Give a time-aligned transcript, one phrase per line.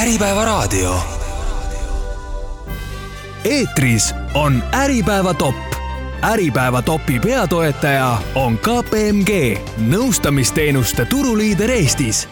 [0.00, 0.94] Äripäevaraadio.
[3.44, 5.54] eetris on Äripäeva top.
[6.22, 9.58] Äripäeva topi peatoetaja on KPMG,
[9.90, 12.28] nõustamisteenuste turuliider Eestis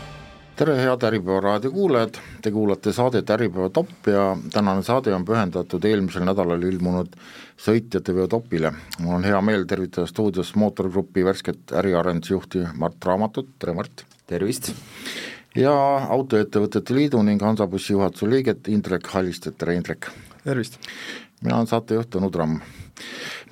[0.56, 5.84] tere, head Äripäeva raadio kuulajad, te kuulate saadet Äripäeva top ja tänane saade on pühendatud
[5.84, 7.20] eelmisel nädalal ilmunud
[7.60, 8.72] sõitjate veo topile.
[8.98, 14.06] mul on hea meel tervitada stuudios mootorgrupi värsket äriarendusjuhti Mart Raamatut, tere Mart!
[14.26, 14.72] tervist!
[15.56, 15.72] Ja
[16.08, 20.10] Autoettevõtete Liidu ning Hansabussi juhatuse liiget Indrek Hallistet, tere Indrek!
[20.44, 20.78] tervist!
[21.42, 22.58] mina olen saatejuht Tõnu Tramm.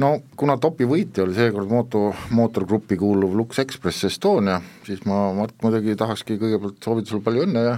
[0.03, 5.55] no kuna topi võitja oli seekord mooto, mootorgruppi kuuluv Lux Express Estonia, siis ma, Mart,
[5.63, 7.77] muidugi tahakski kõigepealt soovida sulle palju õnne ja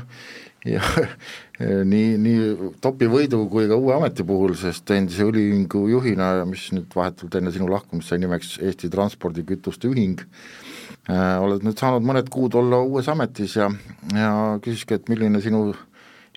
[0.66, 0.82] ja
[1.92, 6.90] nii, nii topi võidu kui ka uue ameti puhul, sest endise õliühingu juhina, mis nüüd
[6.96, 10.24] vahetult enne sinu lahkumist sai nimeks Eesti Transpordikütuste Ühing,
[11.08, 13.70] oled nüüd saanud mõned kuud olla uues ametis ja,
[14.12, 14.32] ja
[14.64, 15.70] küsiski, et milline sinu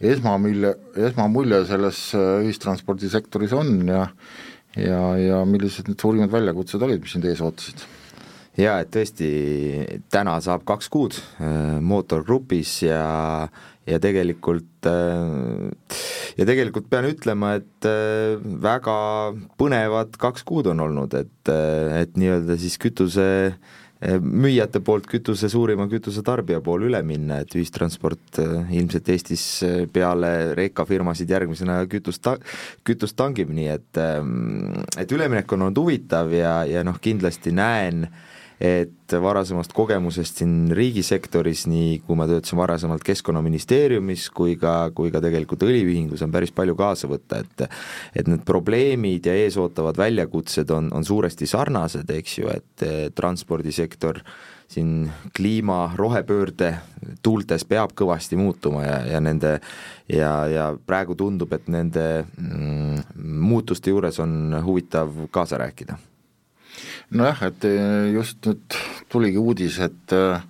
[0.02, 0.76] esmamulje,
[1.10, 4.06] esmamulje selles äh, ühistranspordisektoris on ja
[4.80, 7.84] ja, ja millised need suurimad väljakutsed olid, mis sind ees ootasid?
[8.60, 9.28] jaa, et tõesti,
[10.12, 13.04] täna saab kaks kuud äh, mootorgrupis ja
[13.90, 15.76] ja tegelikult äh,
[16.40, 18.96] ja tegelikult pean ütlema, et äh, väga
[19.60, 21.54] põnevad kaks kuud on olnud, et,
[22.00, 28.40] et nii-öelda siis kütuse äh, müüjate poolt kütuse, suurima kütusetarbija poole üle minna, et ühistransport
[28.42, 32.40] eh, ilmselt Eestis eh, peale rekafirmasid järgmisena kütust ta-,
[32.88, 34.02] kütust tangib, nii et
[35.02, 38.28] et üleminek on olnud huvitav ja, ja noh, kindlasti näen äh,
[38.62, 45.22] et varasemast kogemusest siin riigisektoris, nii kui ma töötasin varasemalt Keskkonnaministeeriumis kui ka, kui ka
[45.24, 47.66] tegelikult õliühingus on päris palju kaasa võtta, et
[48.16, 52.86] et need probleemid ja eesootavad väljakutsed on, on suuresti sarnased, eks ju, et
[53.18, 54.22] transpordisektor
[54.72, 56.76] siin kliima, rohepöörde
[57.24, 59.58] tuultes peab kõvasti muutuma ja, ja nende
[60.08, 62.06] ja, ja praegu tundub, et nende
[62.38, 65.98] mm, muutuste juures on huvitav kaasa rääkida
[67.12, 68.78] nojah, et eh, just nüüd
[69.12, 70.46] tuligi uudis, et eh,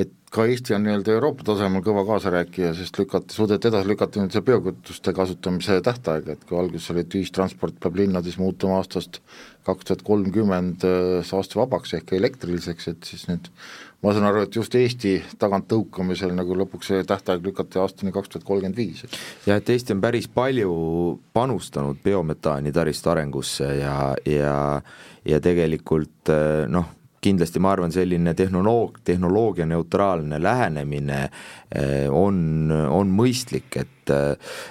[0.00, 4.36] et ka Eesti on nii-öelda Euroopa tasemel kõva kaasarääkija, sest lükati, suudeti edasi lükata nüüd
[4.36, 9.18] see biokütuste kasutamise tähtaeg, et kui alguses oli, et ühistransport peab linnades muutuma aastast
[9.66, 13.50] kaks tuhat kolmkümmend eh, saastevabaks ehk elektriliseks, et siis nüüd
[14.02, 18.46] ma saan aru, et just Eesti taganttõukamisel nagu lõpuks see tähtaeg lükati aastani kaks tuhat
[18.48, 19.04] kolmkümmend viis.
[19.46, 20.72] jah, et Eesti on päris palju
[21.36, 23.96] panustanud biometaani taristu arengusse ja,
[24.26, 24.56] ja
[25.28, 26.88] ja tegelikult eh, noh,
[27.20, 34.14] kindlasti ma arvan, selline tehnoloog-, tehnoloogia neutraalne lähenemine eh, on, on mõistlik, et,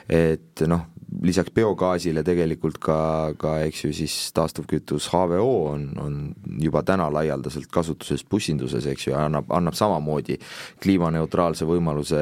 [0.10, 0.89] et noh,
[1.24, 3.00] lisaks biogaasile tegelikult ka,
[3.40, 6.18] ka eks ju siis taastuvkütus HVO on, on
[6.62, 10.38] juba täna laialdaselt kasutuses bussinduses, eks ju, annab, annab samamoodi
[10.84, 12.22] kliimaneutraalse võimaluse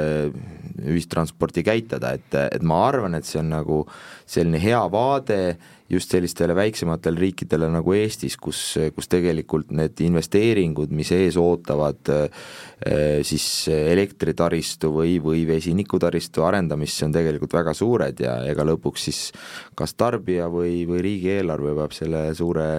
[0.88, 3.82] ühistransporti käitada, et, et ma arvan, et see on nagu
[4.28, 5.42] selline hea vaade
[5.90, 8.62] just sellistele väiksematele riikidele nagu Eestis, kus,
[8.96, 17.08] kus tegelikult need investeeringud, mis ees ootavad eh, siis elektritaristu või, või vesinikutaristu arendamist, see
[17.08, 19.22] on tegelikult väga suured ja ega lõpuks siis
[19.78, 22.70] kas tarbija või, või riigieelarve peab selle suure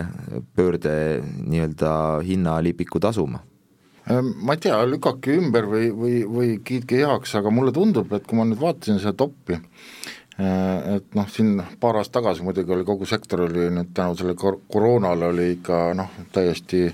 [0.57, 1.95] pöörde nii-öelda
[2.27, 3.43] hinnalipiku tasuma.
[4.09, 8.25] Ehm, ma ei tea, lükake ümber või, või, või kiitke heaks, aga mulle tundub, et
[8.29, 9.59] kui ma nüüd vaatasin seda toppi,
[10.39, 14.61] et noh, siin paar aastat tagasi muidugi oli kogu sektor oli nüüd tänu sellele kor-,
[14.71, 16.85] koroonale oli ikka noh, täiesti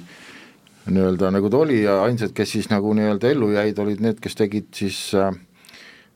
[0.89, 4.37] nii-öelda nagu ta oli ja ainsad, kes siis nagu nii-öelda ellu jäid, olid need, kes
[4.41, 5.33] tegid siis äh,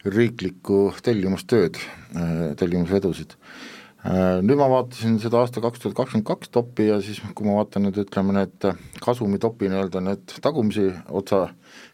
[0.09, 4.39] riiklikku tellimustööd äh,, tellimusvedusid äh,.
[4.41, 7.89] Nüüd ma vaatasin seda aasta kaks tuhat kakskümmend kaks topi ja siis kui ma vaatan
[7.89, 8.69] nüüd ütleme need
[9.05, 11.49] kasumitopi nii-öelda need tagumisi otsa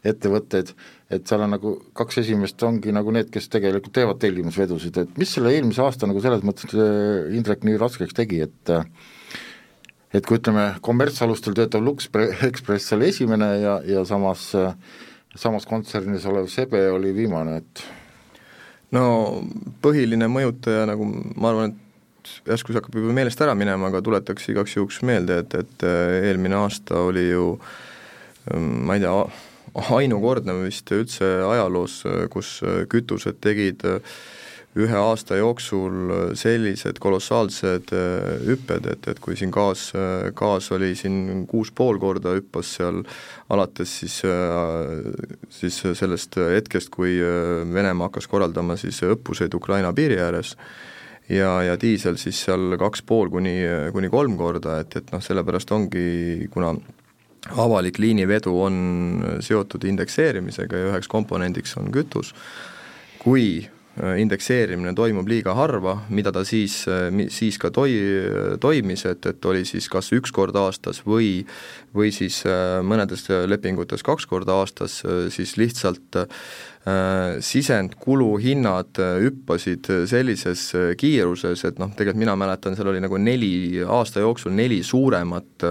[0.04, 0.72] ettevõtteid,
[1.14, 5.32] et seal on nagu kaks esimest ongi nagu need, kes tegelikult teevad tellimusvedusid, et mis
[5.36, 8.86] selle eelmise aasta nagu selles mõttes äh, Indrek nii raskeks tegi, et äh,
[10.14, 12.08] et kui ütleme, kommertsalustel töötav Lux
[12.50, 14.76] Express oli esimene ja, ja samas, äh,
[15.36, 17.86] samas kontsernis olev Sebe oli viimane, et
[18.94, 19.06] no
[19.84, 21.80] põhiline mõjutaja, nagu ma arvan, et
[22.48, 25.88] järsku see hakkab juba meelest ära minema, aga tuletaks igaks juhuks meelde, et, et
[26.24, 27.50] eelmine aasta oli ju
[28.52, 29.12] ma ei tea,
[29.74, 32.60] ainukordne vist üldse ajaloos, kus
[32.90, 33.84] kütused tegid
[34.74, 37.92] ühe aasta jooksul sellised kolossaalsed
[38.48, 39.92] hüpped, et, et kui siin gaas,
[40.34, 43.04] gaas oli siin kuus pool korda hüppas seal
[43.54, 44.16] alates siis,
[45.60, 50.56] siis sellest hetkest, kui Venemaa hakkas korraldama siis õppuseid Ukraina piiri ääres,
[51.30, 53.56] ja, ja diisel siis seal kaks pool kuni,
[53.94, 56.74] kuni kolm korda, et, et noh, sellepärast ongi, kuna
[57.52, 58.76] avalik liinivedu on
[59.44, 62.32] seotud indekseerimisega ja üheks komponendiks on kütus,
[63.20, 66.80] kui indekseerimine toimub liiga harva, mida ta siis,
[67.30, 71.44] siis ka toi-, toimis, et, et oli siis kas üks kord aastas või
[71.94, 72.40] või siis
[72.82, 74.98] mõnedes lepingutes kaks korda aastas,
[75.30, 76.73] siis lihtsalt äh, Äh,
[77.40, 80.66] sisendkuluhinnad äh, hüppasid äh, sellises
[81.00, 85.64] kiiruses, et noh, tegelikult mina mäletan, seal oli nagu neli, aasta jooksul neli suuremat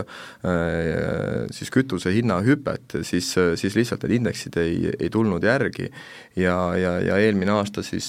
[1.54, 3.28] siis kütuse hinna hüpet, siis,
[3.60, 5.90] siis lihtsalt need indeksid ei, ei tulnud järgi.
[6.36, 8.08] ja, ja, ja eelmine aasta siis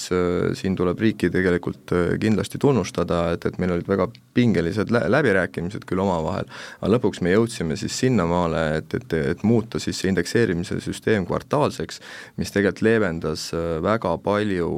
[0.57, 6.01] siin tuleb riiki tegelikult kindlasti tunnustada, et, et meil olid väga pingelised lä läbirääkimised küll
[6.03, 6.49] omavahel,
[6.81, 12.01] aga lõpuks me jõudsime siis sinnamaale, et, et, et muuta siis see indekseerimise süsteem kvartaalseks,
[12.41, 14.69] mis tegelikult leevendas äh, väga palju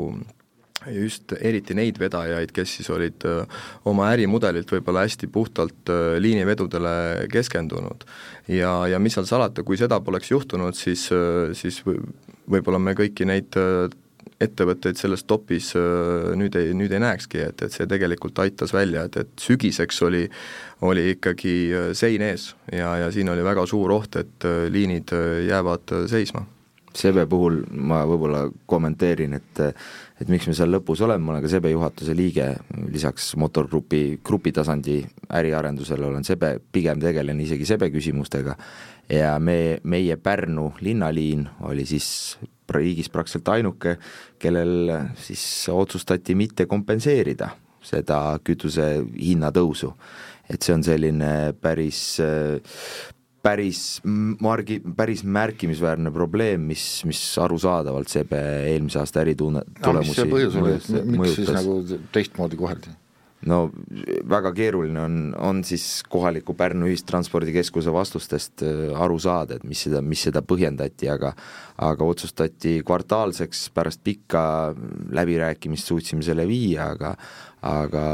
[0.93, 7.27] just eriti neid vedajaid, kes siis olid äh, oma ärimudelilt võib-olla hästi puhtalt äh, liinivedudele
[7.33, 8.05] keskendunud.
[8.47, 11.09] ja, ja mis seal salata, kui seda poleks juhtunud, siis,
[11.57, 11.81] siis
[12.47, 13.57] võib-olla me kõiki neid
[14.37, 15.71] ettevõtteid selles topis
[16.37, 20.27] nüüd ei, nüüd ei näekski, et, et see tegelikult aitas välja, et, et sügiseks oli,
[20.85, 21.55] oli ikkagi
[21.97, 25.15] sein ees ja, ja siin oli väga suur oht, et liinid
[25.49, 26.45] jäävad seisma
[26.97, 29.61] Sebe puhul ma võib-olla kommenteerin, et
[30.17, 32.47] et miks me seal lõpus oleme, ma olen ka Sebe juhatuse liige,
[32.89, 34.99] lisaks Motorgrupi grupi tasandi
[35.37, 38.57] äriarendusele olen Sebe, pigem tegelen isegi Sebe küsimustega
[39.13, 42.37] ja me, meie Pärnu linnaliin oli siis
[42.73, 43.95] riigis praktiliselt ainuke,
[44.39, 44.91] kellel
[45.21, 47.51] siis otsustati mitte kompenseerida
[47.87, 49.93] seda kütuse hinna tõusu.
[50.49, 52.21] et see on selline päris
[53.47, 53.81] päris
[54.43, 60.61] margi, päris märkimisväärne probleem, mis, mis arusaadavalt SEB eelmise aasta ärituune-, tulemusi no, see põhjus
[60.61, 61.81] oli, et miks siis nagu
[62.15, 62.95] teistmoodi koheldi?
[63.47, 63.67] no
[64.27, 70.01] väga keeruline on, on siis kohaliku Pärnu ühistranspordikeskuse vastustest äh, aru saada, et mis seda,
[70.01, 71.33] mis seda põhjendati, aga
[71.77, 74.41] aga otsustati kvartaalseks, pärast pikka
[75.13, 77.13] läbirääkimist suutsime selle viia, aga
[77.65, 78.05] aga,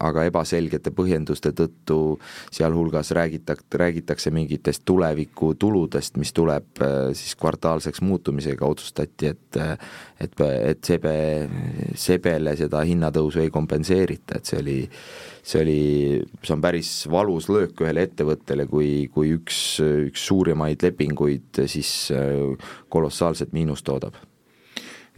[0.00, 2.18] aga ebaselgete põhjenduste tõttu
[2.54, 9.60] sealhulgas räägitak-, räägitakse mingitest tulevikutuludest, mis tuleb äh, siis kvartaalseks muutumisega, otsustati, et
[10.18, 11.14] et, et sebe,
[11.98, 14.78] sebele seda hinnatõusu ei kompenseerita, et see oli
[15.48, 15.82] see oli,
[16.42, 22.68] see on päris valus löök ühele ettevõttele, kui, kui üks, üks suurimaid lepinguid siis äh,
[22.92, 24.18] kolossaalset miinust toodab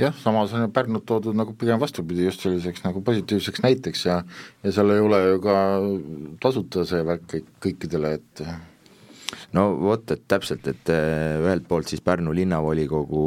[0.01, 4.23] jah, samas on ju Pärnut toodud nagu pigem vastupidi, just selliseks nagu positiivseks näiteks ja
[4.65, 5.57] ja seal ei ole ju ka
[6.43, 8.45] tasuta see värk kõik, kõikidele, et
[9.57, 13.25] no vot, et täpselt, et äh, ühelt poolt siis Pärnu linnavolikogu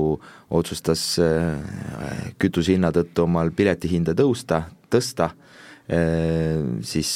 [0.54, 5.30] otsustas äh, kütusehinna tõttu omal piletihinda tõusta, tõsta,
[5.88, 7.12] äh, siis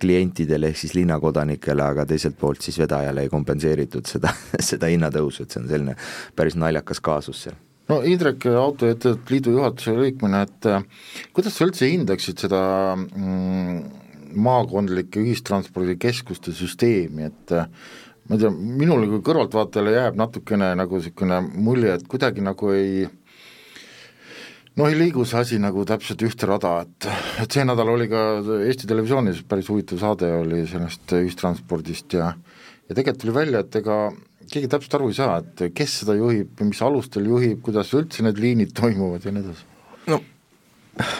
[0.00, 4.34] klientidele ehk siis linnakodanikele, aga teiselt poolt siis vedajale ei kompenseeritud seda,
[4.70, 5.98] seda hinnatõusu, et see on selline
[6.36, 7.58] päris naljakas kaasus seal
[7.90, 10.84] no Indrek Autoettevõtete Liidu juhatuse liikmena, et äh,
[11.36, 12.60] kuidas sa üldse hindaksid seda
[12.96, 13.80] mm,
[14.40, 17.70] maakondlike ühistranspordikeskuste süsteemi, et äh,
[18.28, 23.08] ma ei tea, minule kui kõrvaltvaatajale jääb natukene nagu niisugune mulje, et kuidagi nagu ei
[24.78, 27.10] no ei liigu see asi nagu täpselt ühte rada, et,
[27.42, 28.24] et see nädal oli ka
[28.68, 32.32] Eesti Televisioonis päris huvitav saade oli sellest ühistranspordist ja
[32.90, 33.96] ja tegelikult tuli välja, et ega
[34.50, 38.40] keegi täpselt aru ei saa, et kes seda juhib, mis alustel juhib, kuidas üldse need
[38.42, 39.66] liinid toimuvad ja nii edasi?
[40.10, 40.20] no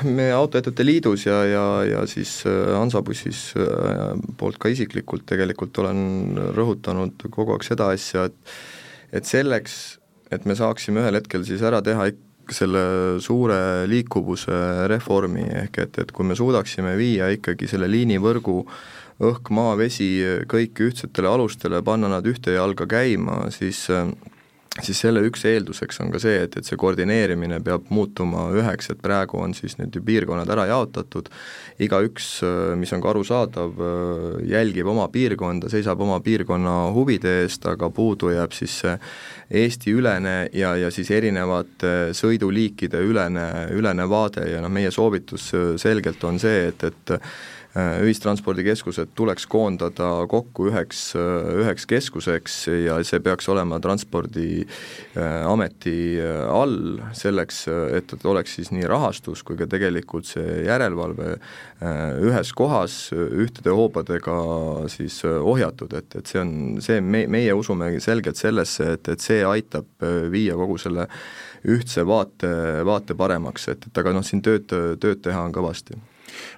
[0.04, 6.40] me Autoettevõtete Liidus ja, ja, ja siis äh, Hansabussis äh, poolt ka isiklikult tegelikult olen
[6.56, 8.58] rõhutanud kogu aeg seda asja, et
[9.10, 9.98] et selleks,
[10.30, 12.82] et me saaksime ühel hetkel siis ära teha ikka selle
[13.22, 19.52] suure liikuvuse reformi, ehk et, et kui me suudaksime viia ikkagi selle liinivõrgu äh, õhk,
[19.54, 20.10] maa, vesi,
[20.50, 23.86] kõik ühtsetele alustele, panna nad ühte jalga käima, siis
[24.78, 29.00] siis selle üks eelduseks on ka see, et, et see koordineerimine peab muutuma üheks, et
[29.02, 31.28] praegu on siis need ju piirkonnad ära jaotatud,
[31.82, 32.28] igaüks,
[32.78, 33.82] mis on ka arusaadav,
[34.46, 38.96] jälgib oma piirkonda, seisab oma piirkonna huvide eest, aga puudu jääb siis see
[39.60, 45.50] Eesti-ülene ja, ja siis erinevate sõiduliikide ülene, ülene vaade ja noh, meie soovitus
[45.82, 47.18] selgelt on see, et, et
[47.78, 56.98] ühistranspordikeskused tuleks koondada kokku üheks, äh, üheks keskuseks ja see peaks olema Transpordiameti äh, all,
[57.14, 61.38] selleks et, et oleks siis nii rahastus kui ka tegelikult see järelevalve
[62.26, 64.34] ühes kohas ühtede hoobadega
[64.90, 69.44] siis ohjatud, et, et see on see, me, meie usume selgelt sellesse, et, et see
[69.46, 69.86] aitab
[70.32, 71.06] viia kogu selle
[71.70, 72.50] ühtse vaate,
[72.88, 74.66] vaate paremaks, et, et aga noh, siin tööd,
[75.00, 75.94] tööd teha on kõvasti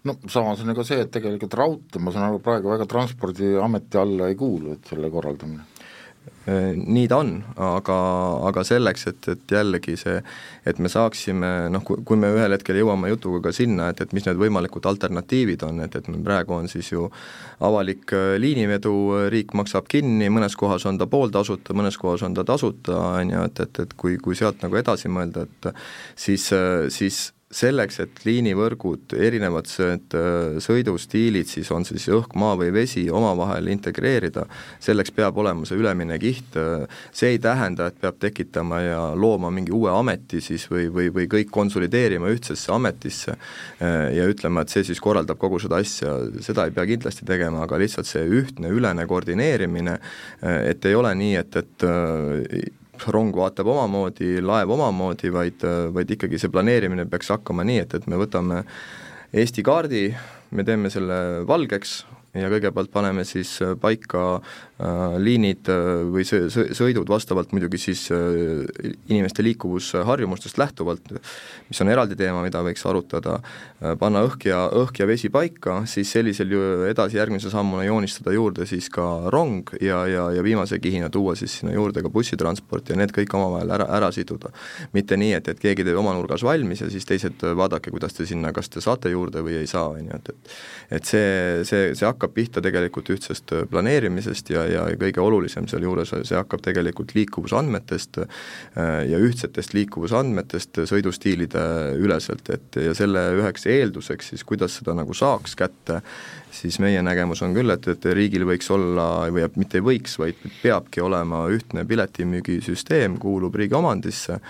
[0.09, 4.01] no samas on ju ka see, et tegelikult raudtee, ma saan aru, praegu väga Transpordiameti
[4.01, 5.69] alla ei kuulu, et selle korraldamine.
[6.43, 7.97] Nii ta on, aga,
[8.49, 10.17] aga selleks, et, et jällegi see,
[10.67, 14.27] et me saaksime noh, kui, me ühel hetkel jõuame jutuga ka sinna, et, et mis
[14.27, 17.09] need võimalikud alternatiivid on, et, et meil praegu on siis ju
[17.63, 18.95] avalik liinivedu,
[19.35, 23.45] riik maksab kinni, mõnes kohas on ta pooltasuta, mõnes kohas on ta tasuta, on ju,
[23.51, 25.71] et, et, et kui, kui sealt nagu edasi mõelda, et
[26.27, 26.51] siis,
[26.95, 33.69] siis selleks, et liinivõrgud, erinevad äh, sõidustiilid, siis on siis õhk, maa või vesi, omavahel
[33.73, 34.47] integreerida,
[34.83, 36.57] selleks peab olema see ülemine kiht,
[37.13, 41.29] see ei tähenda, et peab tekitama ja looma mingi uue ameti siis või, või, või
[41.31, 46.67] kõik konsolideerima ühtsesse ametisse äh, ja ütlema, et see siis korraldab kogu seda asja, seda
[46.69, 51.35] ei pea kindlasti tegema, aga lihtsalt see ühtne ülene koordineerimine, äh, et ei ole nii,
[51.43, 52.81] et, et
[53.11, 58.09] rong vaatab omamoodi, laev omamoodi, vaid, vaid ikkagi see planeerimine peaks hakkama nii, et, et
[58.11, 58.63] me võtame
[59.33, 60.11] Eesti kaardi,
[60.53, 61.17] me teeme selle
[61.49, 62.03] valgeks,
[62.37, 64.41] ja kõigepealt paneme siis paika
[65.23, 71.13] liinid äh, või sõidud vastavalt muidugi siis inimeste liikuvusharjumustest lähtuvalt,
[71.69, 73.39] mis on eraldi teema, mida võiks arutada,
[73.99, 78.67] panna õhk ja, õhk ja vesi paika, siis sellisel ju edasi järgmise sammuna joonistada juurde
[78.69, 82.99] siis ka rong ja, ja, ja viimase kihina tuua siis sinna juurde ka bussitransport ja
[82.99, 84.53] need kõik omavahel ära, ära siduda.
[84.93, 88.27] mitte nii, et, et keegi teeb oma nurgas valmis ja siis teised vaadake, kuidas te
[88.29, 90.33] sinna, kas te saate juurde või ei saa, on ju, et,
[90.91, 95.69] et et see, see, see hakkab pihta tegelikult ühtsest äh, planeerimisest ja, ja kõige olulisem
[95.71, 98.29] sealjuures, see hakkab tegelikult liikuvusandmetest äh,
[99.11, 101.65] ja ühtsetest liikuvusandmetest sõidustiilide
[102.01, 106.01] üleselt, et ja selle üheks eelduseks siis, kuidas seda nagu saaks kätte,
[106.53, 110.41] siis meie nägemus on küll, et, et riigil võiks olla või mitte ei võiks, vaid
[110.63, 114.41] peabki olema ühtne piletimüügisüsteem, kuulub riigi omandisse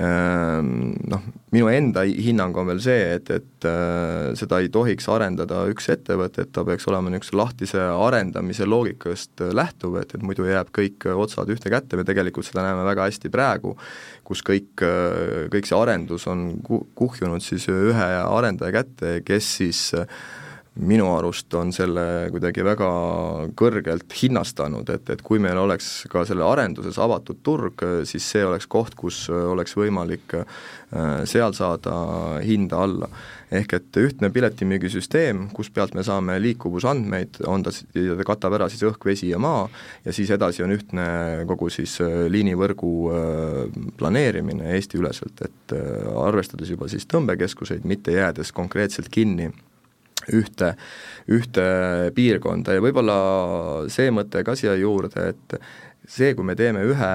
[0.00, 5.90] noh, minu enda hinnang on veel see, et, et äh, seda ei tohiks arendada üks
[5.92, 11.06] ettevõte, et ta peaks olema niisuguse lahtise arendamise loogikast lähtuv, et, et muidu jääb kõik
[11.12, 13.74] otsad ühte kätte, me tegelikult seda näeme väga hästi praegu,
[14.24, 14.72] kus kõik,
[15.52, 20.08] kõik see arendus on kuhjunud siis ühe arendaja kätte, kes siis äh,
[20.80, 22.88] minu arust on selle kuidagi väga
[23.58, 28.66] kõrgelt hinnastanud, et, et kui meil oleks ka selle arenduses avatud turg, siis see oleks
[28.72, 30.46] koht, kus oleks võimalik äh,
[31.28, 33.10] seal saada hinda alla.
[33.52, 38.80] ehk et ühtne piletimüügisüsteem, kus pealt me saame liikuvusandmeid, on ta, ta katab ära siis
[38.88, 39.66] õhk, vesi ja maa,
[40.06, 41.04] ja siis edasi on ühtne
[41.50, 45.76] kogu siis äh, liinivõrgu äh, planeerimine Eesti-üleselt, et
[46.16, 49.50] arvestades juba siis tõmbekeskuseid, mitte jäädes konkreetselt kinni
[50.30, 50.74] ühte,
[51.32, 51.66] ühte
[52.14, 52.76] piirkonda.
[52.76, 53.16] Ja võib-olla
[53.92, 55.56] see mõte ka siia juurde, et
[56.08, 57.14] see, kui me teeme ühe,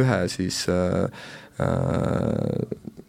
[0.00, 1.08] ühe siis äh,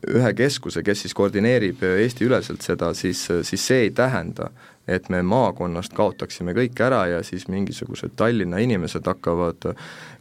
[0.10, 4.50] ühe keskuse, kes siis koordineerib Eesti-üleselt seda, siis, siis see ei tähenda,
[4.90, 9.70] et me maakonnast kaotaksime kõik ära ja siis mingisugused Tallinna inimesed hakkavad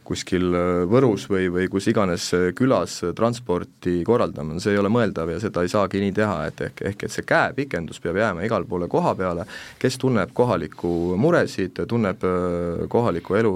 [0.09, 4.91] kuskil äh, Võrus või, või kus iganes äh, külas äh, transporti korraldama, see ei ole
[4.93, 8.45] mõeldav ja seda ei saagi nii teha, et ehk, ehk et see käepikendus peab jääma
[8.47, 9.45] igale poole koha peale,
[9.81, 12.23] kes tunneb kohalikku muresid, tunneb
[12.91, 13.53] kohaliku elu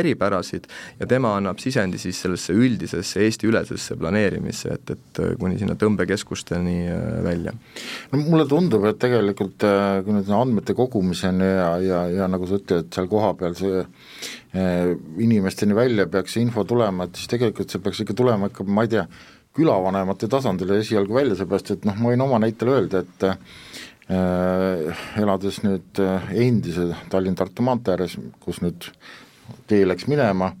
[0.00, 0.68] eripärasid
[1.00, 6.78] ja tema annab sisendi siis sellesse üldisesse Eesti-ülesesse planeerimisse, et, et kuni sinna tõmbekeskusteni
[7.26, 7.54] välja.
[8.12, 9.66] no mulle tundub, et tegelikult
[10.04, 13.82] kui nüüd andmete kogumiseni ja, ja, ja nagu sa ütled, seal kohapeal see
[15.18, 18.84] inimesteni välja peaks see info tulema, et siis tegelikult see peaks ikka tulema ikka, ma
[18.86, 19.04] ei tea,
[19.58, 25.62] külavanemate tasandile esialgu välja, seepärast et noh, ma võin oma näitel öelda, et äh, elades
[25.64, 28.90] nüüd äh, endise Tallinn-Tartu maantee ääres, kus nüüd
[29.68, 30.52] tee läks minema,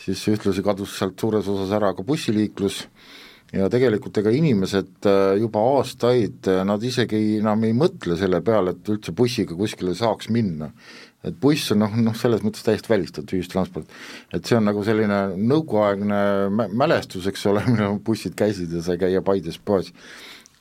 [0.00, 2.86] siis ühtlasi kadus sealt suures osas ära ka bussiliiklus
[3.52, 8.92] ja tegelikult ega inimesed äh, juba aastaid, nad isegi enam ei mõtle selle peale, et
[8.96, 10.72] üldse bussiga kuskile saaks minna
[11.26, 13.88] et buss on noh, noh selles mõttes täiesti välistatud ühistransport.
[14.32, 19.22] et see on nagu selline nõukoguaegne mälestus, eks ole, millal bussid käisid ja sai käia
[19.24, 19.92] Paides poes.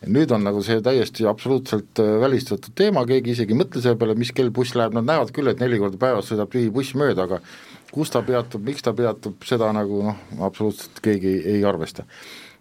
[0.07, 4.15] nüüd on nagu see täiesti absoluutselt äh, välistatud teema, keegi isegi ei mõtle selle peale,
[4.19, 7.27] mis kell buss läheb, nad näevad küll, et neli korda päevas sõidab tühi buss mööda,
[7.27, 7.41] aga
[7.91, 12.07] kus ta peatub, miks ta peatub, seda nagu noh, absoluutselt keegi ei arvesta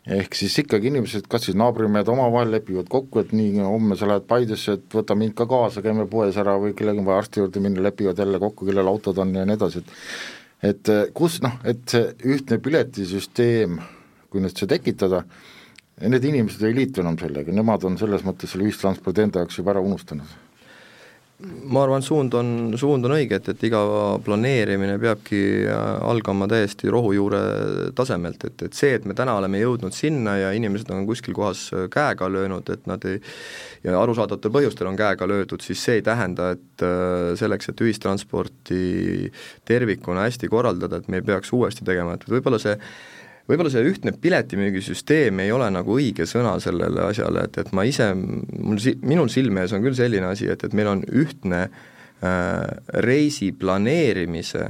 [0.09, 4.25] ehk siis ikkagi inimesed, kas siis naabrimehed omavahel lepivad kokku, et nii, homme sa lähed
[4.31, 7.62] Paidesse, et võta mind ka kaasa, käime poes ära või kellelgi on vaja arsti juurde
[7.65, 9.95] minna, lepivad jälle kokku, kellel autod on ja nii edasi, et
[10.73, 13.79] et eh, kus noh, et see ühtne piletisüsteem,
[14.33, 15.23] kui nüüd see tekitada,
[16.03, 19.77] need inimesed ei liitu enam sellega, nemad on selles mõttes selle ühistranspordi enda jaoks juba
[19.77, 20.48] ära unustanud
[21.38, 23.80] ma arvan, suund on, suund on õige, et, et iga
[24.26, 27.42] planeerimine peabki äh, algama täiesti rohujuure
[27.99, 31.68] tasemelt, et, et see, et me täna oleme jõudnud sinna ja inimesed on kuskil kohas
[31.71, 33.21] äh, käega löönud, et nad ei
[33.87, 39.30] ja arusaadavatel põhjustel on käega löödud, siis see ei tähenda, et äh, selleks, et ühistransporti
[39.68, 42.75] tervikuna hästi korraldada, et me ei peaks uuesti tegema, et võib-olla see
[43.49, 48.11] võib-olla see ühtne piletimüügisüsteem ei ole nagu õige sõna sellele asjale, et, et ma ise,
[48.14, 52.67] mul si-, minul silme ees on küll selline asi, et, et meil on ühtne äh,
[53.05, 54.69] reisi planeerimise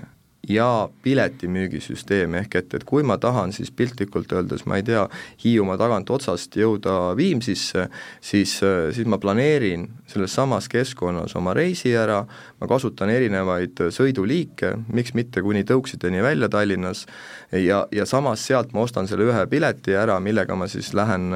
[0.49, 5.02] ja piletimüügisüsteem, ehk et, et kui ma tahan siis piltlikult öeldes, ma ei tea,
[5.42, 7.88] Hiiumaa tagant otsast jõuda Viimsisse,
[8.25, 8.54] siis,
[8.95, 12.23] siis ma planeerin selles samas keskkonnas oma reisi ära,
[12.61, 17.04] ma kasutan erinevaid sõiduliike, miks mitte kuni Tõuksideni välja Tallinnas,
[17.52, 21.33] ja, ja samas sealt ma ostan selle ühe pileti ära, millega ma siis lähen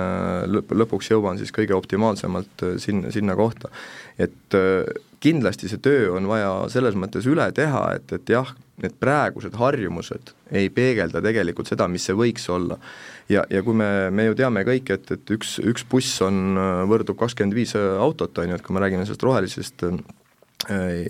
[0.49, 3.69] lõp-, lõpuks jõuan siis kõige optimaalsemalt sinna, sinna kohta.
[4.19, 4.55] et
[5.23, 8.51] kindlasti see töö on vaja selles mõttes üle teha, et, et jah,
[8.83, 12.79] need praegused harjumused ei peegelda tegelikult seda, mis see võiks olla.
[13.31, 16.59] ja, ja kui me, me ju teame kõik, et, et üks, üks buss on,
[16.91, 20.03] võrdub kakskümmend viis autot, on ju, et kui me räägime sellest rohelisest äh,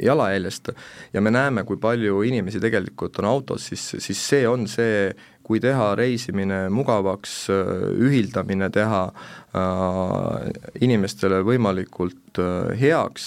[0.02, 0.72] jalajäljest
[1.12, 5.08] ja me näeme, kui palju inimesi tegelikult on autos, siis, siis see on see
[5.46, 13.26] kui teha reisimine mugavaks, ühildamine teha äh, inimestele võimalikult äh, heaks,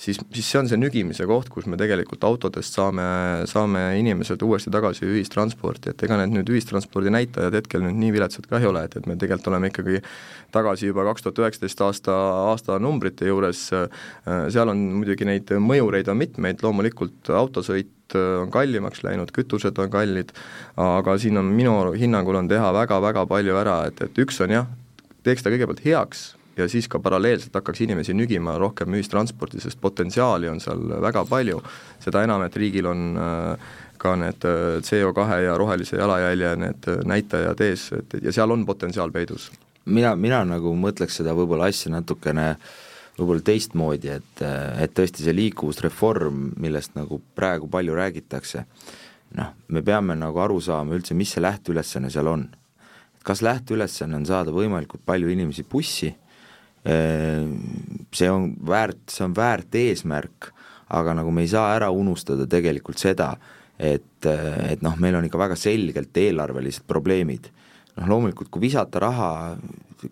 [0.00, 3.06] siis, siis see on see nügimise koht, kus me tegelikult autodest saame,
[3.50, 8.48] saame inimesed uuesti tagasi ühistransporti, et ega need nüüd ühistranspordi näitajad hetkel nüüd nii viletsad
[8.48, 10.00] ka ei ole, et, et me tegelikult oleme ikkagi
[10.54, 12.16] tagasi juba kaks tuhat üheksateist aasta,
[12.52, 14.06] aastanumbrite juures, äh,
[14.54, 20.32] seal on muidugi neid mõjureid on mitmeid, loomulikult autosõit on kallimaks läinud, kütused on kallid,
[20.76, 24.68] aga siin on minu hinnangul on teha väga-väga palju ära, et, et üks on jah,
[25.26, 30.48] teeks ta kõigepealt heaks ja siis ka paralleelselt hakkaks inimesi nügima rohkem ühistransporti, sest potentsiaali
[30.48, 31.60] on seal väga palju,
[32.04, 33.68] seda enam, et riigil on äh,
[34.00, 39.12] ka need äh, CO2 ja rohelise jalajälje need näitajad ees, et ja seal on potentsiaal
[39.12, 39.50] peidus.
[39.84, 42.74] mina, mina nagu mõtleks seda võib-olla asja natukene äh,
[43.16, 44.42] võib-olla teistmoodi, et,
[44.82, 48.66] et tõesti see liikuvusreform, millest nagu praegu palju räägitakse,
[49.38, 52.46] noh, me peame nagu aru saama üldse, mis see lähteülesanne seal on.
[53.26, 56.12] kas lähteülesanne on saada võimalikult palju inimesi bussi,
[56.86, 60.52] see on väärt, see on väärt eesmärk,
[60.94, 63.32] aga nagu me ei saa ära unustada tegelikult seda,
[63.78, 67.50] et, et noh, meil on ikka väga selgelt eelarvelised probleemid
[67.96, 69.30] noh, loomulikult kui visata raha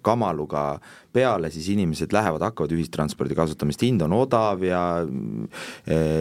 [0.02, 0.80] kamaluga
[1.12, 4.82] peale, siis inimesed lähevad, hakkavad ühistranspordi kasutamist, hind on odav ja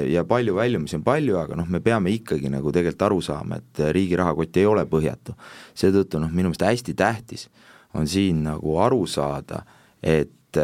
[0.10, 3.84] ja palju väljumisi on palju, aga noh, me peame ikkagi nagu tegelikult aru saama, et
[3.96, 5.38] riigi rahakott ei ole põhjatu.
[5.74, 7.48] seetõttu noh, minu meelest hästi tähtis
[7.94, 9.64] on siin nagu aru saada,
[10.02, 10.60] et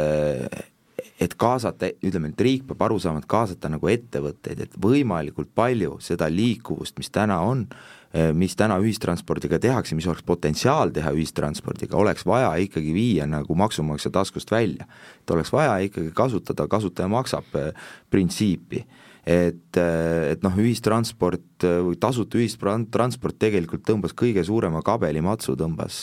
[1.20, 5.98] et kaasata, ütleme, et riik peab aru saama, et kaasata nagu ettevõtteid, et võimalikult palju
[6.04, 7.99] seda liikuvust, mis täna on, Eh,
[8.34, 14.12] mis täna ühistranspordiga tehakse, mis oleks potentsiaal teha ühistranspordiga, oleks vaja ikkagi viia nagu maksumaksja
[14.12, 14.88] taskust välja.
[15.22, 17.74] et oleks vaja ikkagi kasutada kasutaja maksab eh,
[18.10, 18.86] printsiipi
[19.30, 26.02] et, et noh, ühistransport või tasuta ühistransport tegelikult tõmbas kõige suurema kabelimatsu, tõmbas,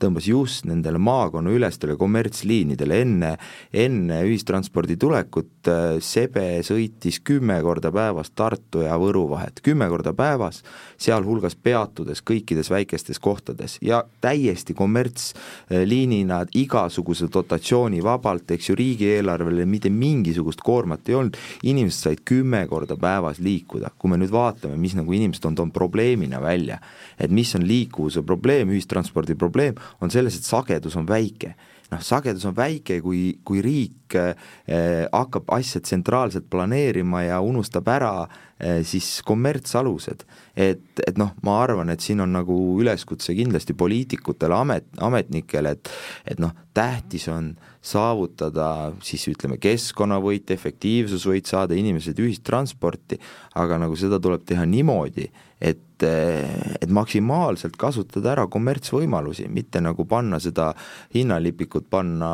[0.00, 3.32] tõmbas just nendele maakonnaülestele kommertsliinidele, enne,
[3.72, 5.70] enne ühistranspordi tulekut
[6.02, 10.62] Sebe sõitis kümme korda päevas Tartu ja Võru vahet, kümme korda päevas,
[11.02, 13.76] sealhulgas peatudes kõikides väikestes kohtades.
[13.84, 22.08] Ja täiesti kommertsliinina igasuguse dotatsiooni vabalt, eks ju, riigieelarvele mitte mingisugust koormat ei olnud, inimesed
[22.08, 25.74] said kümme kümme korda päevas liikuda, kui me nüüd vaatame, mis nagu inimesed on toonud
[25.74, 26.78] probleemina välja,
[27.18, 31.54] et mis on liikuvuse probleem, ühistranspordi probleem, on selles, et sagedus on väike
[31.92, 38.28] noh, sagedus on väike, kui, kui riik eh, hakkab asja tsentraalselt planeerima ja unustab ära
[38.58, 40.24] eh, siis kommertsalused.
[40.56, 45.92] Et, et noh, ma arvan, et siin on nagu üleskutse kindlasti poliitikutele, amet, ametnikele, et
[46.28, 53.18] et noh, tähtis on saavutada siis ütleme, keskkonnavõit, efektiivsusvõit, saada inimesed ühistransporti,
[53.58, 55.26] aga nagu seda tuleb teha niimoodi,
[55.62, 60.72] et, et maksimaalselt kasutada ära kommertsvõimalusi, mitte nagu panna seda
[61.14, 62.32] hinnalipikut panna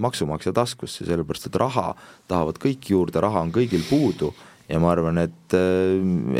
[0.00, 1.92] maksumaksja taskusse, sellepärast et raha
[2.28, 4.34] tahavad kõik juurde, raha on kõigil puudu
[4.68, 5.56] ja ma arvan, et,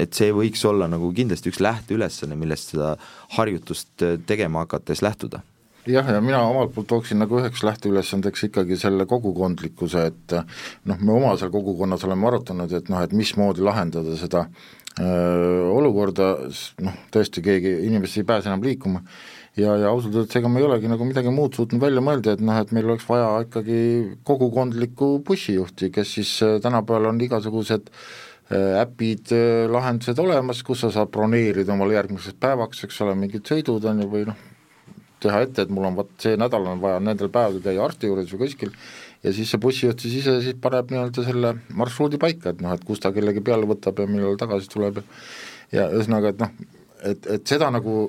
[0.00, 2.94] et see võiks olla nagu kindlasti üks lähteülesanne, millest seda
[3.36, 5.42] harjutust tegema hakates lähtuda
[5.86, 10.36] jah, ja mina omalt poolt tooksin nagu üheks lähteülesandeks ikkagi selle kogukondlikkuse, et
[10.88, 14.46] noh, me oma seal kogukonnas oleme arutanud, et noh, et mismoodi lahendada seda
[15.00, 16.34] öö, olukorda,
[16.84, 19.04] noh, tõesti keegi, inimesed ei pääse enam liikuma.
[19.54, 22.40] Ja, ja ausalt öeldes ega me ei olegi nagu midagi muud suutnud välja mõelda, et
[22.42, 23.76] noh, et meil oleks vaja ikkagi
[24.26, 27.92] kogukondlikku bussijuhti, kes siis äh, tänapäeval on igasugused
[28.54, 29.30] äpid,
[29.72, 34.08] lahendused olemas, kus sa saad broneerida omale järgmiseks päevaks, eks ole, mingid sõidud on ju,
[34.12, 34.42] või noh,
[35.24, 38.30] teha ette, et mul on vot see nädal on vaja nendel päevadel käia arsti juures
[38.34, 38.74] või kuskil,
[39.24, 42.84] ja siis see bussijuht siis ise siis paneb nii-öelda selle marsruudi paika, et noh, et
[42.84, 45.08] kus ta kellegi peale võtab ja millal tagasi tuleb ja
[45.74, 46.52] ja ühesõnaga, et noh,
[47.04, 48.04] et, et seda nagu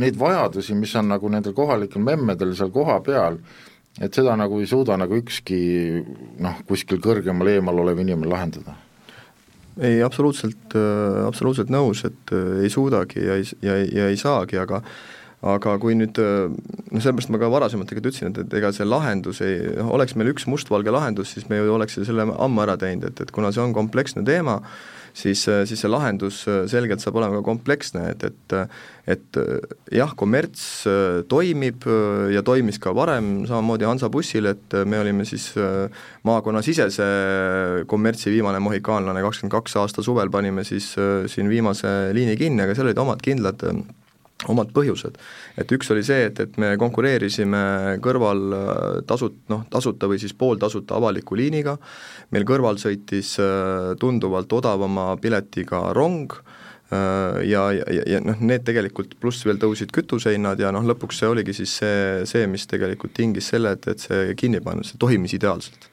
[0.00, 3.38] neid vajadusi, mis on nagu nendel kohalikel memmedel seal kohapeal,
[4.02, 5.58] et seda nagu ei suuda nagu ükski
[6.42, 8.76] noh, kuskil kõrgemal eemal olev inimene lahendada.
[9.74, 10.74] Ei, absoluutselt,
[11.26, 14.84] absoluutselt nõus, et äh, ei suudagi ja ei, ja, ja ei saagi, aga
[15.44, 19.42] aga kui nüüd, noh sellepärast ma ka varasemalt tegelikult ütlesin, et, et ega see lahendus
[19.44, 23.10] ei, noh oleks meil üks mustvalge lahendus, siis me ju oleks selle ammu ära teinud,
[23.10, 24.60] et, et kuna see on kompleksne teema,
[25.12, 28.58] siis, äh, siis see lahendus äh, selgelt saab olema ka kompleksne, et, et
[29.04, 29.36] et
[29.92, 30.86] jah, kommerts
[31.28, 31.84] toimib
[32.32, 35.50] ja toimis ka varem, samamoodi Hansabussil, et me olime siis
[36.24, 37.08] maakonnasisese
[37.90, 40.94] kommertsi viimane mohikaanlane, kakskümmend kaks aasta suvel panime siis
[41.34, 43.66] siin viimase liini kinni, aga seal olid omad kindlad
[44.52, 45.18] omad põhjused.
[45.60, 50.34] et üks oli see, et, et me konkureerisime kõrval äh, tasut-, noh, tasuta või siis
[50.38, 51.76] pooltasuta avaliku liiniga,
[52.34, 58.66] meil kõrval sõitis äh, tunduvalt odavama piletiga rong, äh, ja, ja, ja, ja noh, need
[58.66, 63.16] tegelikult pluss veel tõusid kütusehinnad ja noh, lõpuks see oligi siis see, see, mis tegelikult
[63.16, 65.90] tingis selle, et, et see kinni panna, see toimis ideaalselt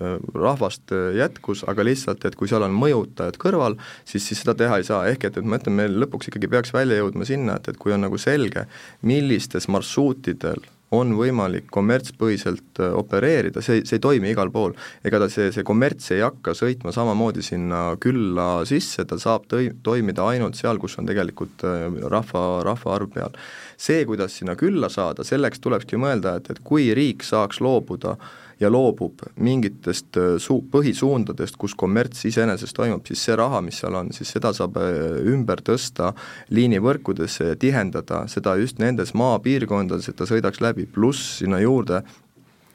[0.00, 4.86] rahvast jätkus, aga lihtsalt, et kui seal on mõjutajad kõrval, siis, siis seda teha ei
[4.86, 7.80] saa, ehk et, et ma ütlen, meil lõpuks ikkagi peaks välja jõudma sinna, et, et
[7.80, 8.66] kui on nagu selge,
[9.06, 14.74] millistes marsruutidel on võimalik kommertspõhiselt opereerida, see, see ei toimi igal pool.
[15.04, 19.72] ega ta see, see kommerts ei hakka sõitma samamoodi sinna külla sisse, ta saab tõi-,
[19.82, 21.64] toimida ainult seal, kus on tegelikult
[22.12, 23.34] rahva, rahvaarv peal.
[23.76, 28.40] see, kuidas sinna külla saada, selleks tulekski mõelda, et, et kui riik saaks loobuda äh,
[28.60, 33.96] ja loobub mingitest äh, suu-, põhisuundadest, kus kommerts iseenesest toimub, siis see raha, mis seal
[33.98, 34.98] on, siis seda saab äh,
[35.32, 36.12] ümber tõsta
[36.54, 42.02] liinivõrkudesse ja tihendada seda just nendes maapiirkondades, et ta sõidaks läbi, pluss sinna juurde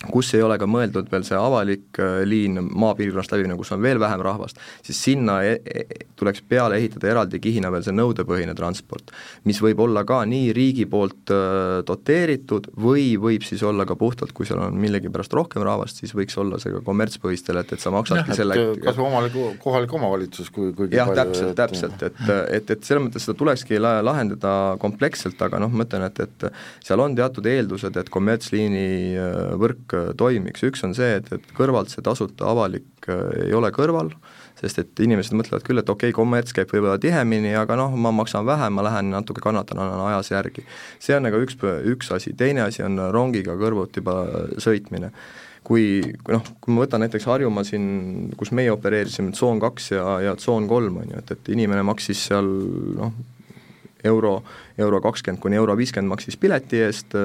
[0.07, 3.99] kus ei ole ka mõeldud veel see avalik äh, liin maapiirkonnast läbimine, kus on veel
[3.99, 9.11] vähem rahvast, siis sinna e e tuleks peale ehitada eraldi kihina veel see nõudepõhine transport,
[9.47, 14.31] mis võib olla ka nii riigi poolt äh, doteeritud või võib siis olla ka puhtalt,
[14.35, 17.91] kui seal on millegipärast rohkem rahvast, siis võiks olla see ka kommertspõhistel, et, et sa
[17.91, 22.23] maksadki selle kas või omalik, kohalik omavalitsus, kui, kui jah, täpselt, täpselt, et,
[22.55, 26.49] et, et selles mõttes seda tulekski la-, lahendada kompleksselt, aga noh, ma ütlen, et, et
[26.87, 28.87] seal on teatud eeldused, et kommertsliini
[29.19, 33.47] äh, võrk kõik äh, toimiks, üks on see, et, et kõrvalt see tasuta avalik äh,
[33.47, 34.11] ei ole kõrval,
[34.59, 38.11] sest et inimesed mõtlevad küll, et okei okay,, kommerts käib võib-olla tihemini, aga noh, ma
[38.11, 40.65] maksan vähem, ma lähen natuke kannatan, annan ajas järgi.
[40.99, 41.57] see on nagu üks,
[41.93, 44.25] üks asi, teine asi on rongiga kõrvuti juba
[44.57, 45.13] sõitmine.
[45.63, 45.99] Kui
[46.31, 50.69] noh, kui ma võtan näiteks Harjumaa siin, kus meie opereerisime, tsoon kaks ja, ja tsoon
[50.71, 52.47] kolm, on ju, et, et inimene maksis seal
[52.95, 53.11] noh,
[54.07, 54.39] euro,
[54.79, 57.15] euro kakskümmend kuni euro viiskümmend maksis pileti eest,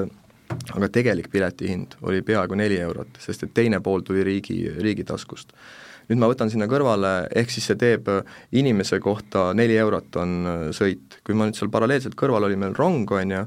[0.74, 5.54] aga tegelik piletihind oli peaaegu neli eurot, sest et teine pool tuli riigi, riigi taskust.
[6.08, 8.10] nüüd ma võtan sinna kõrvale, ehk siis see teeb
[8.52, 10.34] inimese kohta neli eurot on
[10.76, 13.44] sõit, kui ma nüüd seal paralleelselt kõrval oli meil rong, on ju,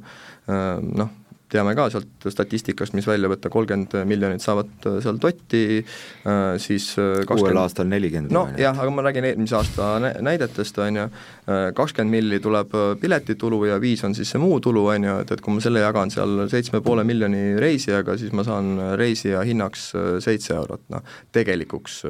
[0.48, 1.12] noh,
[1.52, 6.90] teame ka sealt statistikast, mis välja võtta, kolmkümmend miljonit saavad äh, seal Totti, äh, siis
[7.00, 9.90] äh, uuel aastal nelikümmend no jah, aga ma räägin eelmise aasta
[10.24, 11.06] näidetest, on ju,
[11.78, 15.44] kakskümmend milli tuleb piletitulu ja viis on siis see muu tulu, on ju, et, et
[15.44, 19.92] kui ma selle jagan seal seitsme poole miljoni reisijaga, siis ma saan reisija hinnaks
[20.24, 22.02] seitse eurot, noh, tegelikuks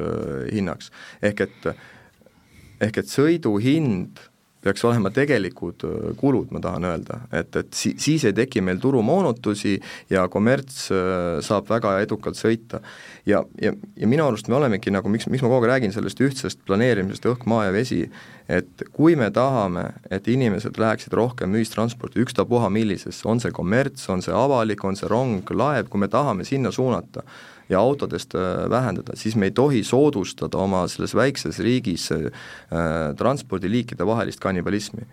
[0.50, 0.90] hinnaks.
[1.22, 1.70] ehk et,
[2.88, 4.27] ehk et sõiduhind
[4.64, 5.84] peaks olema tegelikud
[6.18, 9.76] kulud, ma tahan öelda, et, et si-, siis ei teki meil turumoonutusi
[10.10, 10.88] ja kommerts
[11.46, 12.82] saab väga edukalt sõita.
[13.26, 16.20] ja, ja, ja minu arust me olemegi nagu, miks, miks ma kogu aeg räägin sellest
[16.24, 18.02] ühtsest planeerimisest õhk, maa ja vesi,
[18.48, 24.24] et kui me tahame, et inimesed läheksid rohkem ühistransporti, ükstapuha millisesse, on see kommerts, on
[24.24, 27.24] see avalik, on see rong, laev, kui me tahame sinna suunata,
[27.68, 32.28] ja autodest äh, vähendada, siis me ei tohi soodustada oma selles väikses riigis äh,
[33.18, 35.06] transpordiliikide vahelist kannibalismi.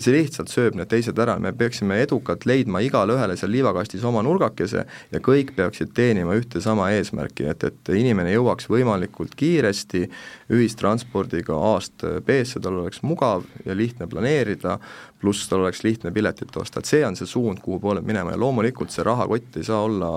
[0.00, 4.22] See lihtsalt sööb need teised ära, me peaksime edukalt leidma igale ühele seal liivakastis oma
[4.24, 4.82] nurgakese
[5.12, 10.06] ja kõik peaksid teenima ühte sama eesmärki, et, et inimene jõuaks võimalikult kiiresti
[10.52, 14.78] ühistranspordiga A-st B-sse, tal oleks mugav ja lihtne planeerida,
[15.24, 18.34] pluss tal oleks lihtne piletit osta, et see on see suund, kuhu poole minema.
[18.34, 20.10] Ja loomulikult see rahakott ei saa olla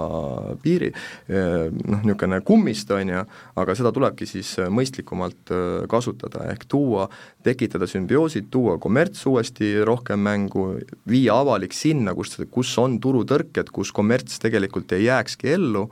[0.63, 3.23] piiri eh, noh, niisugune kummist, on ju,
[3.61, 7.07] aga seda tulebki siis mõistlikumalt eh, kasutada, ehk tuua,
[7.47, 10.67] tekitada sümbioosid, tuua kommerts uuesti rohkem mängu,
[11.07, 15.85] viia avalik sinna, kus, kus on turutõrked, kus kommerts tegelikult ei jääkski ellu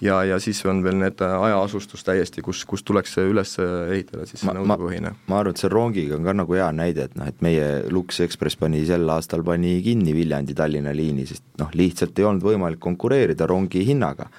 [0.00, 4.44] ja, ja siis on veel need hajaasustus täiesti, kus, kus tuleks see üles ehitada siis
[4.48, 5.14] nõudepõhine.
[5.28, 8.22] ma arvan, et see rongiga on ka nagu hea näide, et noh, et meie Lux
[8.24, 13.48] Express pani sel aastal, pani kinni Viljandi-Tallinna liini, sest noh, lihtsalt ei olnud võimalik konkureerida
[13.50, 14.30] rongi hinnaga.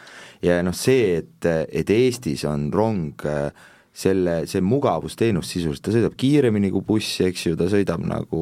[0.44, 3.52] ja noh, see, et, et Eestis on rong äh,
[3.94, 8.42] selle, see mugavusteenus sisuliselt, ta sõidab kiiremini kui buss, eks ju, ta sõidab nagu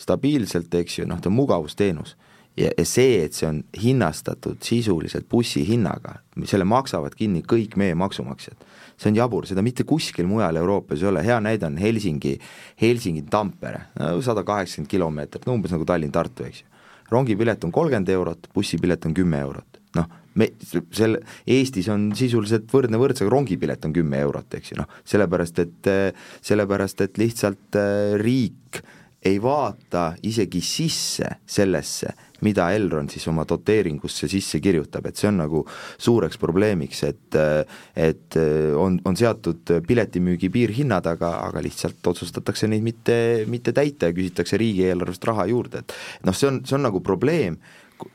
[0.00, 2.16] stabiilselt, eks ju, noh, ta on mugavusteenus.
[2.58, 7.94] ja, ja see, et see on hinnastatud sisuliselt bussi hinnaga, selle maksavad kinni kõik meie
[7.94, 8.56] maksumaksjad.
[8.98, 12.34] See on jabur, seda mitte kuskil mujal Euroopas ei ole, hea näide on Helsingi,
[12.82, 13.84] Helsingi-Tampere,
[14.26, 16.72] sada kaheksakümmend kilomeetrit, no umbes nagu Tallinn-Tartu, eks ju.
[17.12, 20.50] rongipilet on kolmkümmend eurot, bussipilet on kümme eurot, noh me,
[20.94, 25.90] selle, Eestis on sisuliselt võrdne võrdsega, rongipilet on kümme eurot, eks ju, noh, sellepärast et,
[26.44, 28.82] sellepärast et lihtsalt äh, riik
[29.26, 32.14] ei vaata isegi sisse sellesse,
[32.46, 35.64] mida Elron siis oma doteeringusse sisse kirjutab, et see on nagu
[35.98, 37.38] suureks probleemiks, et
[37.98, 38.38] et
[38.78, 43.18] on, on seatud piletimüügi piirhinnad, aga, aga lihtsalt otsustatakse neid mitte,
[43.50, 45.96] mitte täita ja küsitakse riigieelarvest raha juurde, et
[46.26, 47.58] noh, see on, see on nagu probleem,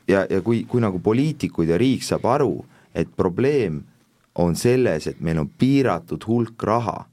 [0.08, 2.54] ja, ja kui, kui nagu poliitikud ja riik saab aru,
[2.94, 3.82] et probleem
[4.40, 7.04] on selles, et meil on piiratud hulk raha,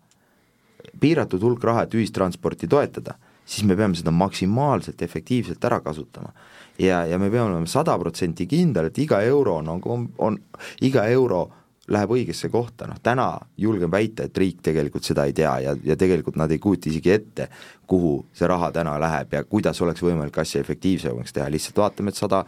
[1.02, 6.34] piiratud hulk raha, et ühistransporti toetada, siis me peame seda maksimaalselt efektiivselt ära kasutama.
[6.80, 10.38] Ja, ja me peame olema sada protsenti kindel, et iga euro on, on, on,
[10.82, 11.48] iga euro
[11.92, 13.26] läheb õigesse kohta, noh täna
[13.60, 17.12] julgen väita, et riik tegelikult seda ei tea ja, ja tegelikult nad ei kujuta isegi
[17.14, 17.48] ette,
[17.90, 22.22] kuhu see raha täna läheb ja kuidas oleks võimalik asja efektiivsemaks teha, lihtsalt vaatame, et
[22.22, 22.44] sada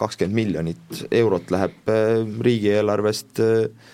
[0.00, 3.92] kakskümmend miljonit eurot läheb äh, riigieelarvest äh,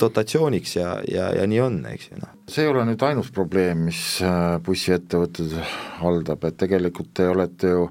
[0.00, 2.34] dotatsiooniks ja, ja, ja nii on, eks ju, noh.
[2.50, 5.54] see ei ole nüüd ainus probleem, mis äh, bussiettevõtted
[6.02, 7.86] haldab, et tegelikult te olete ju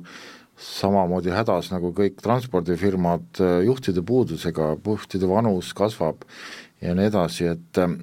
[0.60, 6.26] samamoodi hädas nagu kõik transpordifirmad äh, juhtide puudusega, juhtide vanus kasvab
[6.84, 7.96] ja nii edasi, et äh,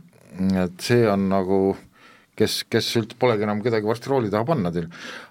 [0.64, 1.58] et see on nagu
[2.36, 4.88] kes, kes üldse polegi enam kedagi varsti rooli taha panna teil.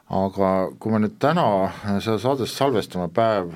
[0.10, 1.46] aga kui me nüüd täna
[2.02, 3.54] seda saadet salvestame päev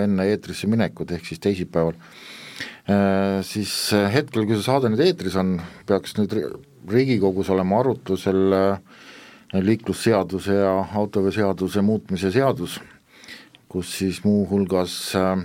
[0.00, 1.96] enne eetrisse minekut, ehk siis teisipäeval,
[2.88, 3.74] äh, siis
[4.14, 6.36] hetkel, kui see saade nüüd eetris on, peaks nüüd
[6.90, 8.54] Riigikogus olema arutlusel
[9.52, 12.78] liiklusseaduse ja autoveoseaduse muutmise seadus
[13.70, 15.44] kus siis muuhulgas äh,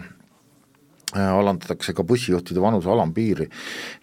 [1.16, 3.48] alandatakse ka bussijuhtide vanuse alampiiri.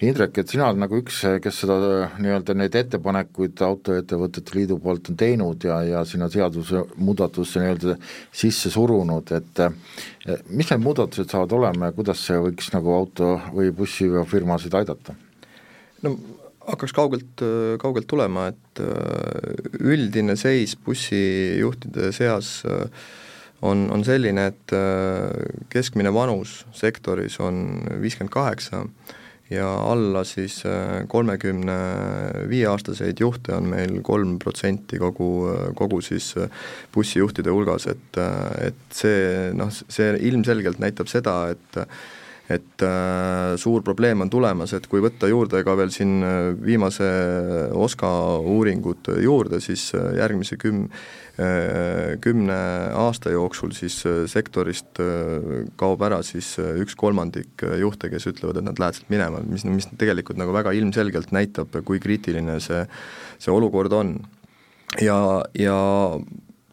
[0.07, 1.79] Indrek, et sina oled nagu üks, kes seda
[2.23, 7.97] nii-öelda neid ettepanekuid Autoettevõtete Liidu poolt on teinud ja, ja sinna seadusemuudatusse nii-öelda
[8.43, 9.65] sisse surunud, et
[10.49, 15.17] mis need muudatused saavad olema ja kuidas see võiks nagu auto- või bussifirmasid aidata?
[16.03, 16.17] no
[16.63, 17.43] hakkaks kaugelt,
[17.83, 18.81] kaugelt tulema, et
[19.83, 22.87] üldine seis bussijuhtide seas äh,
[23.63, 25.31] on, on selline, et äh,
[25.73, 28.87] keskmine vanus sektoris on viiskümmend kaheksa
[29.53, 31.77] ja alla siis äh, kolmekümne
[32.51, 35.29] viie aastaseid juhte on meil kolm protsenti kogu,
[35.79, 36.49] kogu siis äh,
[36.95, 38.21] bussijuhtide hulgas, et,
[38.63, 41.87] et see noh, see ilmselgelt näitab seda, et
[42.53, 46.21] et äh, suur probleem on tulemas, et kui võtta juurde ka veel siin
[46.61, 47.07] viimase
[47.73, 48.11] OSKA
[48.53, 49.87] uuringud juurde, siis
[50.19, 50.89] järgmise küm-,
[52.21, 52.57] kümne
[52.99, 58.67] aasta jooksul siis äh, sektorist äh, kaob ära siis üks kolmandik juhte, kes ütlevad, et
[58.69, 62.85] nad lähevad sealt minema, mis, mis tegelikult nagu väga ilmselgelt näitab, kui kriitiline see,
[63.41, 64.15] see olukord on.
[65.01, 65.17] ja,
[65.57, 65.77] ja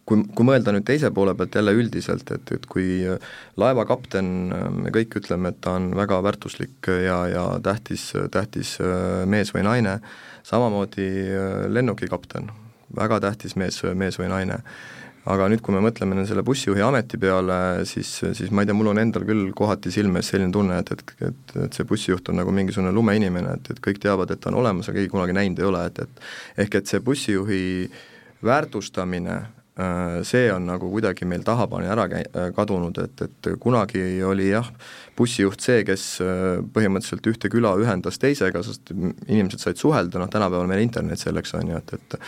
[0.04, 3.00] kui, kui mõelda nüüd teise poole pealt jälle üldiselt, et, et kui
[3.56, 4.32] laevakapten,
[4.84, 8.76] me kõik ütleme, et ta on väga väärtuslik ja, ja tähtis, tähtis
[9.24, 10.02] mees või naine,
[10.43, 11.13] samamoodi
[11.72, 12.52] lennukikapten
[12.95, 14.63] väga tähtis mees, mees või naine.
[15.30, 18.88] aga nüüd, kui me mõtleme selle bussijuhi ameti peale, siis, siis ma ei tea, mul
[18.93, 22.39] on endal küll kohati silme ees selline tunne, et, et, et, et see bussijuht on
[22.39, 25.62] nagu mingisugune lumeinimene, et, et kõik teavad, et ta on olemas, aga keegi kunagi näinud
[25.62, 27.62] ei ole, et, et ehk et see bussijuhi
[28.47, 29.38] väärtustamine
[30.28, 34.68] see on nagu kuidagi meil tahapaani ära käi-, äh, kadunud, et, et kunagi oli jah,
[35.18, 40.70] bussijuht see, kes äh, põhimõtteliselt ühte küla ühendas teisega, sest inimesed said suhelda, noh tänapäeval
[40.70, 42.20] meil internet selleks on ju, et, et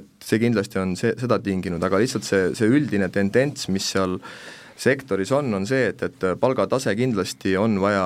[0.00, 4.18] et see kindlasti on see, seda tinginud, aga lihtsalt see, see üldine tendents, mis seal
[4.18, 8.04] äh, sektoris on, on see, et, et palgatase kindlasti on vaja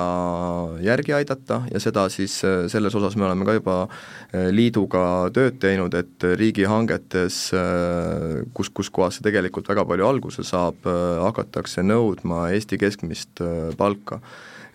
[0.83, 5.03] järgi aidata ja seda siis äh, selles osas me oleme ka juba äh, liiduga
[5.35, 10.87] tööd teinud, et riigihangetes, äh, kus, kus kohas see tegelikult väga palju alguse saab,
[11.21, 13.41] hakatakse nõudma Eesti keskmist
[13.77, 14.21] palka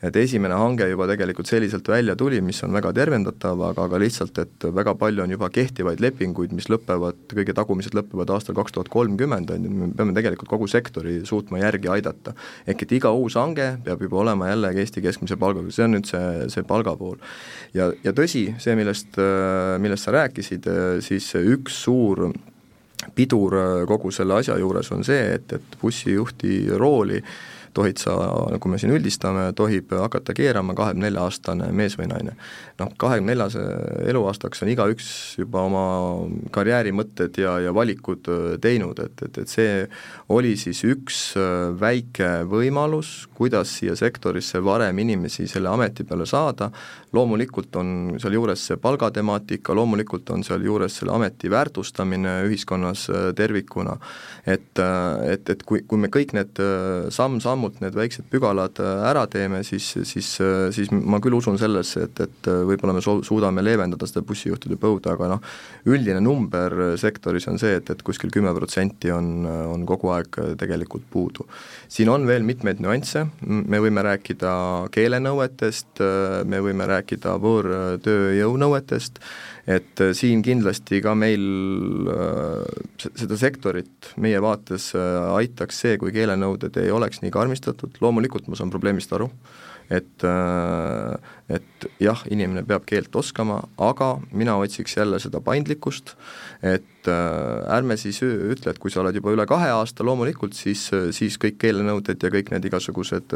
[0.05, 4.39] et esimene hange juba tegelikult selliselt välja tuli, mis on väga tervendatav, aga, aga lihtsalt,
[4.43, 8.91] et väga palju on juba kehtivaid lepinguid, mis lõpevad, kõige tagumised lõpevad aastal kaks tuhat
[8.93, 12.35] kolmkümmend, on ju, me peame tegelikult kogu sektori suutma järgi aidata.
[12.67, 16.11] ehk et iga uus hange peab juba olema jällegi Eesti keskmise palgaga, see on nüüd
[16.11, 17.17] see, see palgapool.
[17.75, 19.17] ja, ja tõsi, see, millest,
[19.81, 20.69] millest sa rääkisid,
[21.01, 22.29] siis üks suur
[23.17, 23.55] pidur
[23.89, 28.15] kogu selle asja juures on see, et, et bussijuhti rooli äh, tohid sa,
[28.53, 32.37] nagu me siin üldistame, tohib hakata keerama kahekümne nelja aastane mees või naine.
[32.81, 33.62] noh, kahekümne neljase
[34.11, 35.09] eluaastaks on igaüks
[35.41, 35.85] juba oma
[36.53, 39.87] karjäärimõtted ja, ja valikud äh, teinud, et, et, et see
[40.33, 46.71] oli siis üks äh, väike võimalus, kuidas siia sektorisse varem inimesi selle ameti peale saada,
[47.17, 53.97] loomulikult on sealjuures see palgatemaatika, loomulikult on sealjuures selle ameti väärtustamine ühiskonnas äh, tervikuna,
[54.47, 54.79] et,
[55.27, 56.61] et, et kui, kui me kõik need
[57.12, 61.59] samm-sammud sammult need väiksed pügalad äh, ära teeme, siis, siis, äh, siis ma küll usun
[61.59, 65.41] sellesse, et, et äh, võib-olla me so-, suudame leevendada seda bussijuhtide põuda, aga noh,
[65.87, 71.07] üldine number sektoris on see, et, et kuskil kümme protsenti on, on kogu aeg tegelikult
[71.11, 71.47] puudu.
[71.89, 74.53] siin on veel mitmeid nüansse, me võime rääkida
[74.95, 76.03] keelenõuetest,
[76.47, 79.21] me võime rääkida võõrtööjõunõuetest,
[79.67, 81.43] et äh, siin kindlasti ka meil
[82.13, 88.47] äh, seda sektorit meie vaates äh, aitaks see, kui keelenõuded ei oleks nii karmistatud, loomulikult
[88.47, 89.29] ma saan probleemist aru,
[89.90, 90.25] et,
[91.53, 96.14] et jah, inimene peab keelt oskama, aga mina otsiks jälle seda paindlikkust,
[96.66, 101.37] et ärme siis ütle, et kui sa oled juba üle kahe aasta, loomulikult siis, siis
[101.42, 103.35] kõik keelenõuded ja kõik need igasugused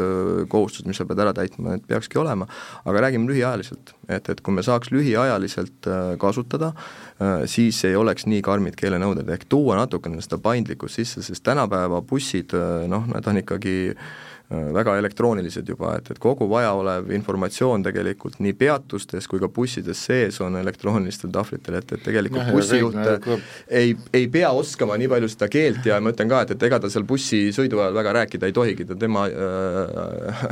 [0.51, 2.49] kohustused, mis sa pead ära täitma, need peakski olema,
[2.83, 3.95] aga räägime lühiajaliselt.
[4.09, 5.87] et, et kui me saaks lühiajaliselt
[6.19, 6.73] kasutada,
[7.47, 12.57] siis ei oleks nii karmid keelenõuded, ehk tuua natukene seda paindlikkust sisse, sest tänapäeva bussid
[12.91, 18.41] noh, nad on ikkagi äh, Äh, väga elektroonilised juba, et, et kogu vajaolev informatsioon tegelikult
[18.43, 23.39] nii peatustes kui ka bussides sees on elektroonilistel tahvlitel, et, et tegelikult ja, bussijuht nagu...
[23.81, 26.81] ei, ei pea oskama nii palju seda keelt ja ma ütlen ka, et, et ega
[26.83, 30.45] ta seal bussi sõidu ajal väga rääkida ei tohigi, ta tema äh,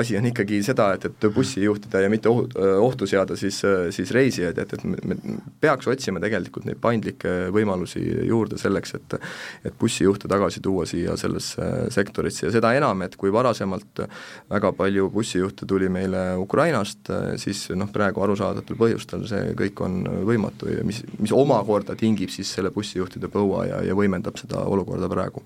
[0.00, 3.60] asi on ikkagi seda, et, et bussi juhtida ja mitte ohut-, ohtu seada siis,
[3.96, 9.18] siis reisijaid, et, et me, me peaks otsima tegelikult neid paindlikke võimalusi juurde selleks, et
[9.64, 14.04] et bussijuhte tagasi tuua siia sellesse sektorisse ja seda enam, et et kui varasemalt
[14.50, 20.70] väga palju bussijuhte tuli meile Ukrainast, siis noh, praegu arusaadavatel põhjustel see kõik on võimatu
[20.70, 25.42] ja mis, mis omakorda tingib siis selle bussijuhtide põua ja, ja võimendab seda olukorda praegu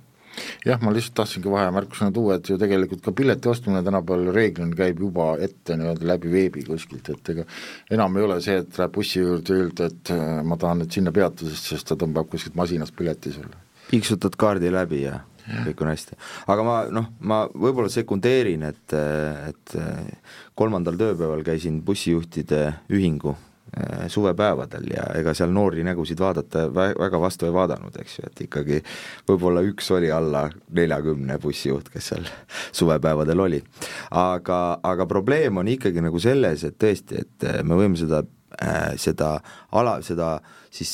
[0.66, 5.02] jah, ma lihtsalt tahtsingi vahemärkusena tuua, et ju tegelikult ka pileti ostmine tänapäeval reeglina käib
[5.04, 7.46] juba ette nii-öelda läbi veebi kuskilt, et ega
[7.94, 11.12] enam ei ole see, et läheb bussi juurde öelda, et äh, ma tahan nüüd sinna
[11.14, 13.62] peatusesse, sest ta tõmbab kuskilt masinast pileti sulle.
[13.90, 16.18] piiksutad kaardi läbi ja kõik on hästi.
[16.50, 18.94] aga ma noh, ma võib-olla sekundeerin, et,
[19.48, 19.74] et
[20.56, 22.60] kolmandal tööpäeval käisin bussijuhtide
[22.94, 23.34] ühingu
[23.76, 28.44] eh, suvepäevadel ja ega seal noori nägusid vaadata väga vastu ei vaadanud, eks ju, et
[28.46, 28.80] ikkagi
[29.28, 32.30] võib-olla üks oli alla neljakümne bussijuht, kes seal
[32.80, 33.60] suvepäevadel oli.
[34.10, 38.24] aga, aga probleem on ikkagi nagu selles, et tõesti, et me võime seda
[39.00, 39.36] seda
[39.72, 40.38] ala, seda
[40.74, 40.92] siis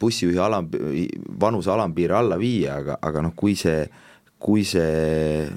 [0.00, 0.68] bussijuhi alam,
[1.40, 3.84] vanuse alampiiri alla viia, aga, aga noh, kui see,
[4.40, 5.48] kui see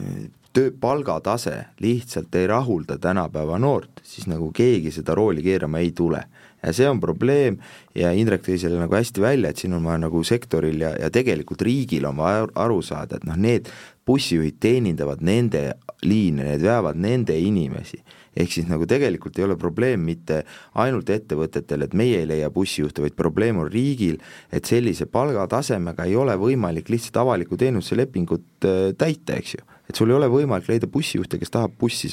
[0.54, 6.24] töö, palgatase lihtsalt ei rahulda tänapäeva noort, siis nagu keegi seda rooli keerama ei tule.
[6.64, 7.58] ja see on probleem
[7.96, 11.10] ja Indrek tõi selle nagu hästi välja, et siin on vaja nagu sektoril ja, ja
[11.12, 13.68] tegelikult riigil on vaja aru saada, et noh, need
[14.08, 15.74] bussijuhid teenindavad nende
[16.08, 18.00] liine, need veavad nende inimesi
[18.36, 20.44] ehk siis nagu tegelikult ei ole probleem mitte
[20.80, 24.20] ainult ettevõtetel, et meie ei leia bussijuhte, vaid probleem on riigil,
[24.52, 29.96] et sellise palgatasemega ei ole võimalik lihtsalt avaliku teenuse lepingut äh, täita, eks ju et
[29.96, 32.10] sul ei ole võimalik leida bussijuhte, kes tahab bussi,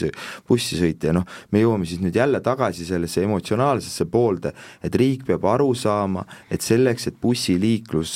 [0.48, 4.52] bussi sõita ja noh, me jõuame siis nüüd jälle tagasi sellesse emotsionaalsesse poolde,
[4.82, 8.14] et riik peab aru saama, et selleks, et bussiliiklus,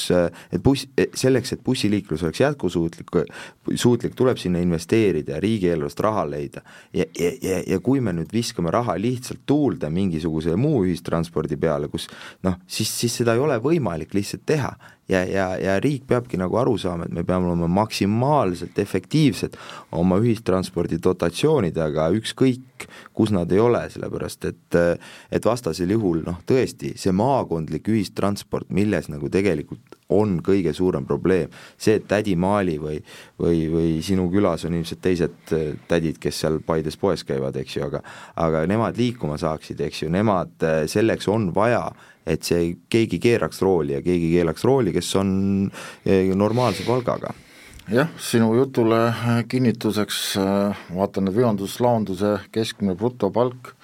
[0.51, 3.15] et buss, selleks, et bussiliiklus oleks jätkusuutlik,
[3.75, 6.65] suutlik, tuleb sinna investeerida ja riigieelarvest raha leida.
[6.93, 11.89] ja, ja, ja, ja kui me nüüd viskame raha lihtsalt tuulde mingisuguse muu ühistranspordi peale,
[11.93, 12.09] kus
[12.43, 14.75] noh, siis, siis seda ei ole võimalik lihtsalt teha
[15.09, 19.59] ja, ja, ja riik peabki nagu aru saama, et me peame olema maksimaalselt efektiivsed
[19.93, 24.79] oma ühistranspordi dotatsioonidega, ükskõik kus nad ei ole, sellepärast et
[25.33, 31.53] et vastasel juhul noh, tõesti, see maakondlik ühistransport, milles nagu tegelikult on kõige suurem probleem,
[31.81, 32.99] see, et tädi Maali või
[33.41, 35.55] või, või sinu külas on ilmselt teised
[35.89, 38.03] tädid, kes seal Paides poes käivad, eks ju, aga
[38.41, 40.55] aga nemad liikuma saaksid, eks ju, nemad,
[40.91, 41.87] selleks on vaja
[42.27, 45.31] et see, keegi keeraks rooli ja keegi keelaks rooli, kes on
[46.07, 47.35] eh, normaalse palgaga.
[47.93, 48.99] Jah, sinu jutule
[49.49, 50.39] kinnituseks
[50.97, 53.75] vaatan, et veonduslaonduse keskmine brutopalk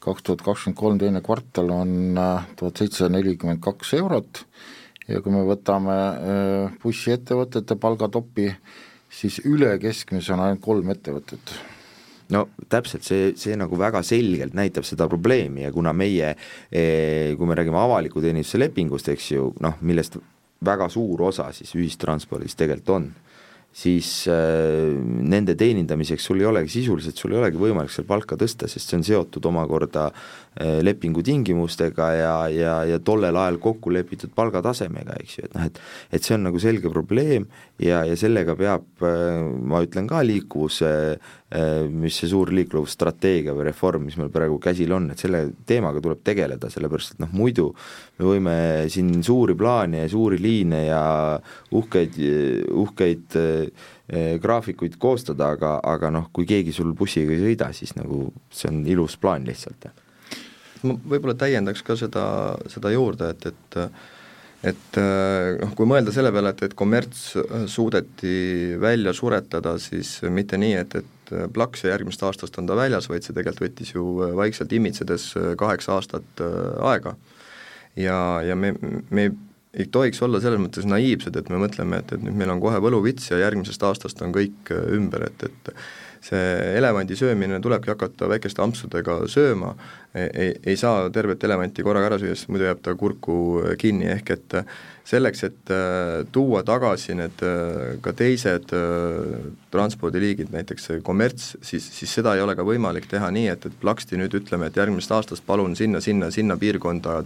[0.00, 2.16] kaks tuhat kakskümmend kolm teine kvartal on
[2.56, 4.46] tuhat seitsesada nelikümmend kaks eurot.
[5.10, 5.96] Ja kui me võtame
[6.80, 8.46] bussiettevõtete palgatopi,
[9.12, 11.52] siis üle keskmise on ainult kolm ettevõtet
[12.34, 16.34] no täpselt, see, see nagu väga selgelt näitab seda probleemi ja kuna meie,
[16.70, 20.18] eh, kui me räägime avaliku teenistuse lepingust, eks ju, noh, millest
[20.64, 23.10] väga suur osa siis ühistranspordis tegelikult on
[23.72, 28.66] siis äh, nende teenindamiseks sul ei olegi sisuliselt, sul ei olegi võimalik seal palka tõsta,
[28.68, 34.34] sest see on seotud omakorda äh, lepingu tingimustega ja, ja, ja tollel ajal kokku lepitud
[34.34, 35.82] palgatasemega, eks ju, et noh, et
[36.18, 37.46] et see on nagu selge probleem
[37.78, 43.68] ja, ja sellega peab äh,, ma ütlen ka liikuvuse äh, mis see suur liiklusstrateegia või
[43.70, 47.70] reform, mis meil praegu käsil on, et selle teemaga tuleb tegeleda, sellepärast et noh, muidu
[48.18, 48.56] me võime
[48.92, 51.02] siin suuri plaane ja suuri liine ja
[51.78, 52.18] uhkeid,
[52.82, 53.59] uhkeid eh,
[54.42, 58.80] graafikuid koostada, aga, aga noh, kui keegi sul bussiga ei sõida, siis nagu see on
[58.86, 59.90] ilus plaan lihtsalt.
[60.82, 62.24] ma võib-olla täiendaks ka seda,
[62.72, 63.84] seda juurde, et, et
[64.60, 67.30] et noh, kui mõelda selle peale, et, et kommerts
[67.72, 73.08] suudeti välja suretada, siis mitte nii, et, et plaks ja järgmisest aastast on ta väljas,
[73.08, 74.06] vaid see tegelikult võttis ju
[74.36, 75.30] vaikselt imitsedes
[75.60, 76.44] kaheksa aastat
[76.92, 77.14] aega.
[77.96, 78.74] ja, ja me,
[79.10, 79.30] me
[79.74, 82.80] ei tohiks olla selles mõttes naiivsed, et me mõtleme, et, et nüüd meil on kohe
[82.82, 85.74] võluvits ja järgmisest aastast on kõik äh, ümber, et, et
[86.24, 89.74] see elevandi söömine tulebki hakata väikeste ampsudega sööma,
[90.14, 93.36] ei, ei saa tervet elevanti korraga ära süüa, sest muidu jääb ta kurku
[93.80, 94.58] kinni, ehk et
[95.10, 102.12] selleks, et äh, tuua tagasi need äh, ka teised äh, transpordiliigid, näiteks kommerts, siis, siis
[102.20, 105.46] seda ei ole ka võimalik teha nii, et, et plaksti nüüd ütleme, et järgmisest aastast
[105.46, 107.20] palun sinna, sinna, sinna piirkonda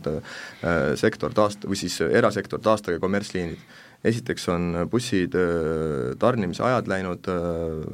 [1.00, 3.60] sektor taast- või siis erasektor taastage kommertsliinid
[4.04, 5.34] esiteks on bussid
[6.20, 7.28] tarnimise ajad läinud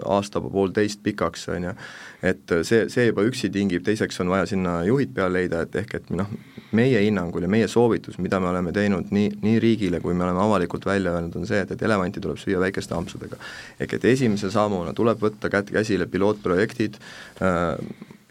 [0.04, 1.74] aasta-poolteist pikaks, on ju,
[2.26, 5.96] et see, see juba üksi tingib, teiseks on vaja sinna juhid peale leida, et ehk
[6.00, 6.30] et noh,
[6.76, 10.42] meie hinnangul ja meie soovitus, mida me oleme teinud nii, nii riigile, kui me oleme
[10.44, 13.40] avalikult välja öelnud, on see, et, et elevanti tuleb süüa väikeste ampsudega.
[13.80, 17.00] ehk et esimese sammuna tuleb võtta kätt käsile pilootprojektid
[17.42, 17.76] äh,,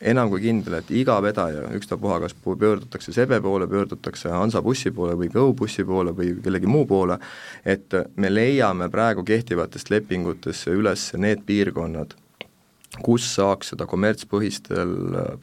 [0.02, 5.32] enam kui kindel, et iga vedaja, ükstapuha, kas pöördutakse Sebe poole, pöördutakse Hansabussi poole või
[5.34, 7.20] Go bussi poole või kellegi muu poole,
[7.66, 12.16] et me leiame praegu kehtivatest lepingutesse üles need piirkonnad,
[13.06, 14.96] kus saaks seda kommertspõhistel,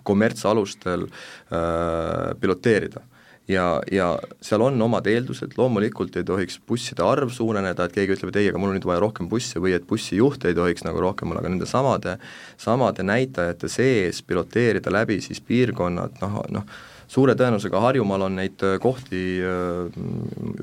[0.05, 3.05] kommertsalustel äh, piloteerida
[3.49, 4.09] ja, ja
[4.43, 8.51] seal on omad eeldused, loomulikult ei tohiks busside arv suureneda, et keegi ütleb, et ei,
[8.51, 11.43] aga mul on nüüd vaja rohkem busse või et bussijuhte ei tohiks nagu rohkem olla,
[11.45, 12.17] aga nende samade,
[12.61, 16.77] samade näitajate sees piloteerida läbi siis piirkonnad, noh, noh,
[17.11, 19.99] suure tõenäosusega Harjumaal on neid äh, kohti äh,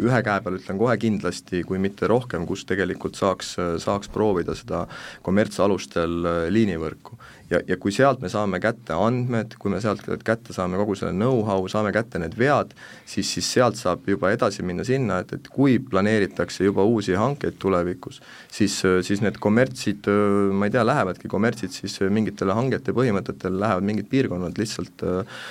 [0.03, 4.55] ühe käe peal ütlen kohe kindlasti, kui mitte rohkem, kus tegelikult saaks, äh, saaks proovida
[4.57, 4.85] seda
[5.25, 7.17] kommertsalustel liinivõrku.
[7.51, 11.13] Ja, ja kui sealt me saame kätte andmed, kui me sealt kätte saame kogu selle
[11.13, 12.71] know-how, saame kätte need vead,
[13.05, 17.59] siis, siis sealt saab juba edasi minna sinna, et, et kui planeeritakse juba uusi hankeid
[17.61, 18.21] tulevikus,
[18.51, 20.09] siis, siis need kommertsid,
[20.55, 25.43] ma ei tea, lähevadki kommertsid siis mingitele hangete põhimõtetel, lähevad mingid piirkonnad lihtsalt äh,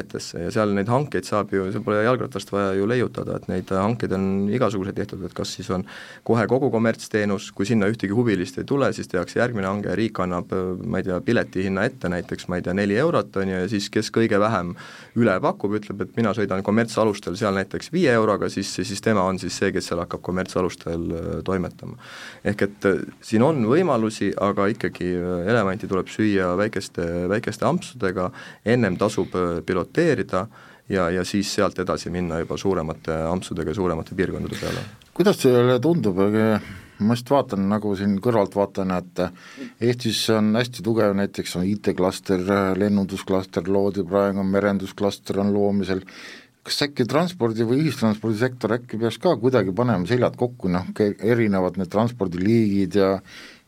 [0.00, 3.70] hangetesse ja seal neid hankeid saab ju, seal pole jalgratast vaja ju leiutada, et neid
[3.70, 5.84] hankeid on igasuguseid tehtud, et kas siis on
[6.24, 10.52] kohe kogu kommertsteenus, kui sinna ühtegi huvilist ei tule, siis tehakse järgmine hange riik annab,
[10.84, 13.90] ma ei tea, piletihinna ette näiteks, ma ei tea, neli eurot, on ju, ja siis
[13.92, 14.74] kes kõige vähem
[15.20, 19.40] üle pakub, ütleb, et mina sõidan kommertsalustel seal näiteks viie euroga, siis, siis tema on
[19.42, 21.98] siis see, kes seal hakkab kommertsalustel äh, toimetama.
[22.44, 28.30] ehk et äh, siin on võimalusi, aga ikkagi äh, elevanti tuleb süüa väikeste, väikeste ampsudega,
[28.64, 29.34] ennem tasub
[29.90, 30.46] piloteerida
[30.88, 34.84] ja, ja siis sealt edasi minna juba suuremate ampsudega suuremate piirkondade peale.
[35.14, 36.16] kuidas teile tundub,
[37.00, 39.22] ma just vaatan nagu siin kõrvalt vaatan, et
[39.80, 42.42] Eestis on hästi tugev, näiteks on IT-klaster,
[42.76, 46.02] lennundusklaster loodi praegu, merendusklaster on loomisel,
[46.62, 51.90] kas äkki transpordi või ühistranspordisektor äkki peaks ka kuidagi panema seljad kokku, noh, erinevad need
[51.92, 53.14] transpordiliigid ja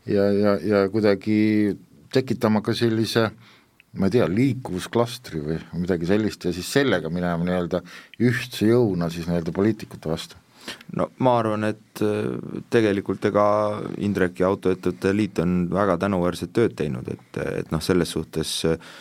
[0.05, 1.77] ja, ja, ja kuidagi
[2.13, 3.29] tekitama ka sellise
[3.99, 7.83] ma ei tea, liikuvusklastri või midagi sellist ja siis sellega minema nii-öelda
[8.25, 10.39] ühtse jõuna siis nii-öelda poliitikute vastu.
[10.95, 12.29] No ma arvan, et äh,
[12.73, 13.45] tegelikult ega
[14.05, 18.93] Indrek ja Autoettevõtete Liit on väga tänuväärset tööd teinud, et, et noh, selles suhtes äh,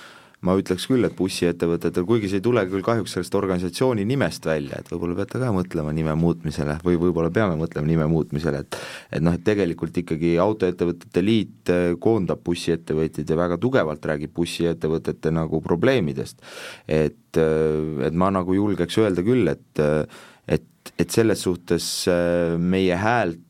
[0.47, 4.81] ma ütleks küll, et bussiettevõtetel, kuigi see ei tule küll kahjuks sellest organisatsiooni nimest välja,
[4.81, 8.81] et võib-olla peate ka mõtlema nime muutmisele või võib-olla peame mõtlema nime muutmisele, et
[9.13, 15.31] et noh, et tegelikult ikkagi Autoettevõtete Liit äh, koondab bussiettevõtjaid ja väga tugevalt räägib bussiettevõtete
[15.35, 16.43] nagu probleemidest.
[16.89, 19.87] et, et ma nagu julgeks öelda küll, et
[20.51, 21.87] et, et selles suhtes
[22.59, 23.41] meie häält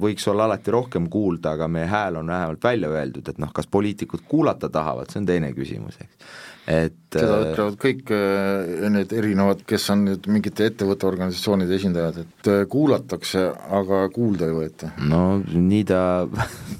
[0.00, 3.68] võiks olla alati rohkem kuulda, aga meie hääl on vähemalt välja öeldud, et noh, kas
[3.70, 6.30] poliitikud kuulata tahavad, see on teine küsimus, eks.
[6.66, 8.12] et seda ütlevad kõik
[8.96, 13.46] need erinevad, kes on nüüd mingite ettevõtteorganisatsioonide esindajad, et kuulatakse,
[13.80, 14.90] aga kuulda ei võeta.
[15.06, 16.00] no nii ta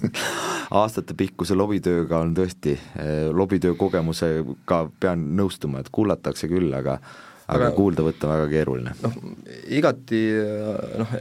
[0.82, 2.76] aastatepikkuse lobitööga on tõesti,
[3.32, 6.98] lobitöö kogemusega pean nõustuma, et kuulatakse küll, aga
[7.52, 8.94] aga kuulda võtta väga keeruline.
[9.04, 9.16] noh,
[9.78, 10.20] igati
[11.02, 11.14] noh,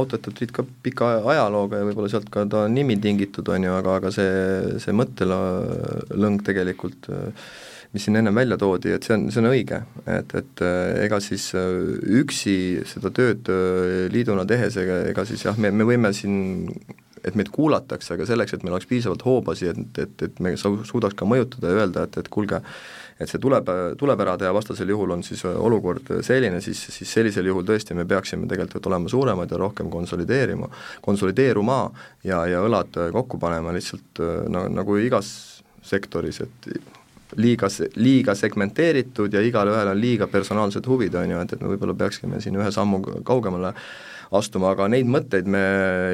[0.00, 4.12] autoettevõtted ka pika ajalooga ja võib-olla sealt ka ta nimi tingitud, on ju, aga, aga
[4.14, 7.10] see, see mõttelõng tegelikult
[7.90, 10.60] mis siin ennem välja toodi, et see on, see on õige, et, et
[11.08, 12.54] ega siis üksi
[12.86, 13.50] seda tööd
[14.14, 16.76] liiduna tehes, ega, ega siis jah, me, me võime siin
[17.26, 21.16] et meid kuulatakse, aga selleks, et meil oleks piisavalt hoobasi, et, et, et me suudaks
[21.18, 22.62] ka mõjutada ja öelda, et, et kuulge,
[23.20, 23.68] et see tuleb,
[24.00, 28.06] tuleb ära teha, vastasel juhul on siis olukord selline, siis, siis sellisel juhul tõesti me
[28.08, 30.70] peaksime tegelikult olema suuremad ja rohkem konsolideerima,
[31.04, 31.80] konsolideeruma
[32.24, 35.30] ja, ja õlad kokku panema lihtsalt no, nagu igas
[35.84, 36.70] sektoris, et
[37.36, 41.96] liiga, liiga segmenteeritud ja igalühel on liiga personaalsed huvid, on ju, et, et me võib-olla
[41.98, 43.90] peaksime siin ühe sammu kaugemale äh,
[44.36, 45.62] astuma, aga neid mõtteid me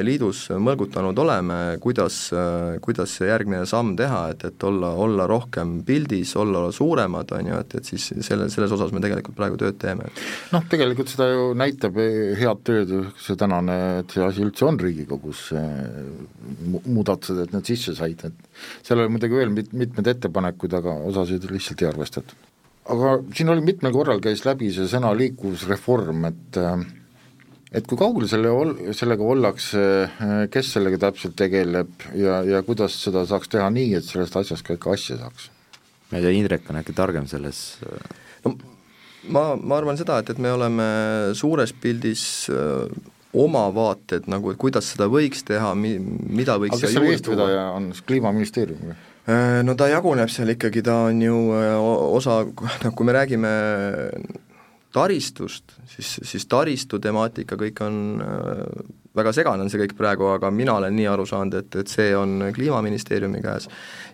[0.05, 2.15] liidus mõlgutanud oleme, kuidas,
[2.81, 7.61] kuidas see järgmine samm teha, et, et olla, olla rohkem pildis, olla suuremad, on ju,
[7.61, 10.09] et, et siis selle, selles osas me tegelikult praegu tööd teeme.
[10.55, 12.01] noh, tegelikult seda ju näitab
[12.41, 15.47] head tööd see tänane, et see asi üldse on Riigikogus,
[16.89, 21.45] muudatused, et need sisse said, et seal oli muidugi veel mit-, mitmeid ettepanekuid, aga osasid
[21.53, 22.45] lihtsalt ei arvestatud
[22.87, 26.59] aga siin oli mitmel korral käis läbi see sõna liikuvusreform, et
[27.77, 29.83] et kui kaugel selle ol-, sellega ollakse,
[30.53, 34.77] kes sellega täpselt tegeleb ja, ja kuidas seda saaks teha nii, et sellest asjast ka
[34.77, 35.51] ikka asja saaks?
[36.11, 37.61] ma ei tea, Indrek on äkki targem selles
[38.45, 38.55] no
[39.33, 40.87] ma, ma arvan seda, et, et me oleme
[41.37, 42.23] suures pildis
[42.53, 42.87] öö,
[43.37, 47.69] oma vaated nagu, et kuidas seda võiks teha, mi-, mida võiks aga kes selle eestvedaja
[47.75, 48.97] on, Kliimaministeerium või?
[49.67, 51.35] No ta jaguneb seal ikkagi, ta on ju
[52.15, 53.49] osa, noh kui me räägime
[54.97, 58.63] taristust, siis, siis taristu temaatika kõik on äh,
[59.17, 62.11] väga segane on see kõik praegu, aga mina olen nii aru saanud, et, et see
[62.17, 63.67] on Kliimaministeeriumi käes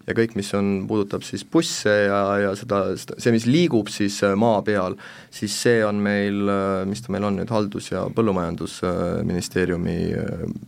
[0.07, 4.35] ja kõik, mis on, puudutab siis busse ja, ja seda, see, mis liigub siis äh,
[4.39, 4.97] maa peal,
[5.33, 9.97] siis see on meil, äh, mis ta meil on nüüd, Haldus- ja Põllumajandusministeeriumi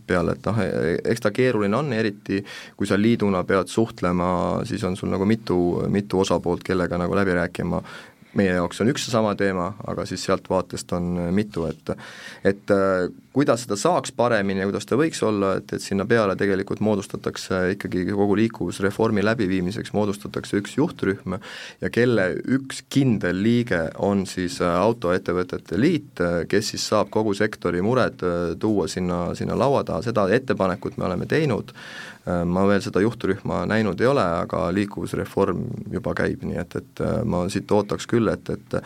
[0.08, 0.60] peal, et noh,
[1.12, 2.42] eks ta keeruline on, eriti
[2.76, 4.28] kui sa liiduna pead suhtlema,
[4.68, 5.60] siis on sul nagu mitu,
[5.92, 7.82] mitu osapoolt, kellega nagu läbi rääkima,
[8.36, 11.94] meie jaoks on üks ja sama teema, aga siis sealt vaatest on mitu, et
[12.46, 16.36] et äh, kuidas seda saaks paremini ja kuidas ta võiks olla, et, et sinna peale
[16.40, 21.36] tegelikult moodustatakse ikkagi kogu liikuvusreformi läbiviimiseks moodustatakse üks juhtrühm
[21.82, 27.82] ja kelle üks kindel liige on siis äh, Autoettevõtete Liit, kes siis saab kogu sektori
[27.84, 32.82] mured äh, tuua sinna, sinna laua taha, seda ettepanekut me oleme teinud, Äh, ma veel
[32.82, 35.60] seda juhtrühma näinud ei ole, aga liikuvusreform
[35.92, 38.78] juba käib, nii et, et äh, ma siit ootaks küll, et, et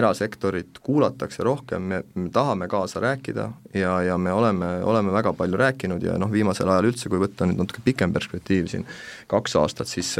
[0.00, 5.60] erasektorit kuulatakse rohkem, me, me tahame kaasa rääkida ja, ja me oleme, oleme väga palju
[5.60, 8.88] rääkinud ja noh, viimasel ajal üldse, kui võtta nüüd natuke pikem perspektiiv siin,
[9.28, 10.14] kaks aastat, siis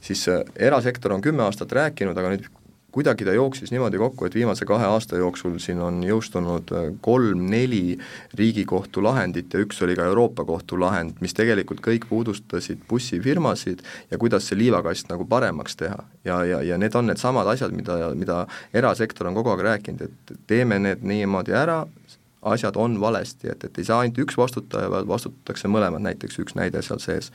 [0.00, 0.22] siis
[0.54, 2.46] erasektor on kümme aastat rääkinud, aga nüüd
[2.92, 7.98] kuidagi ta jooksis niimoodi kokku, et viimase kahe aasta jooksul siin on jõustunud äh, kolm-neli
[8.38, 14.18] Riigikohtu lahendit ja üks oli ka Euroopa Kohtu lahend, mis tegelikult kõik puudustasid bussifirmasid ja
[14.18, 15.98] kuidas see liivakast nagu paremaks teha.
[16.24, 20.40] ja, ja, ja need on needsamad asjad, mida, mida erasektor on kogu aeg rääkinud, et
[20.46, 21.82] teeme need niimoodi ära,
[22.42, 26.56] asjad on valesti, et, et ei saa ainult üks vastutaja, vaid vastutatakse mõlemad, näiteks üks
[26.56, 27.32] näide seal sees.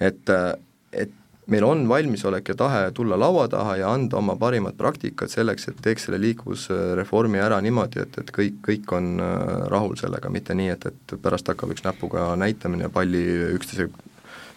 [0.00, 0.52] et, äh,
[0.92, 1.16] et
[1.50, 5.80] meil on valmisolek ja tahe tulla laua taha ja anda oma parimat praktikat selleks, et
[5.82, 10.70] teeks selle liikuvusreformi ära niimoodi, et, et kõik, kõik on äh, rahul sellega, mitte nii,
[10.76, 13.24] et, et pärast hakkab üks näpuga näitamine ja palli
[13.56, 13.88] üksteise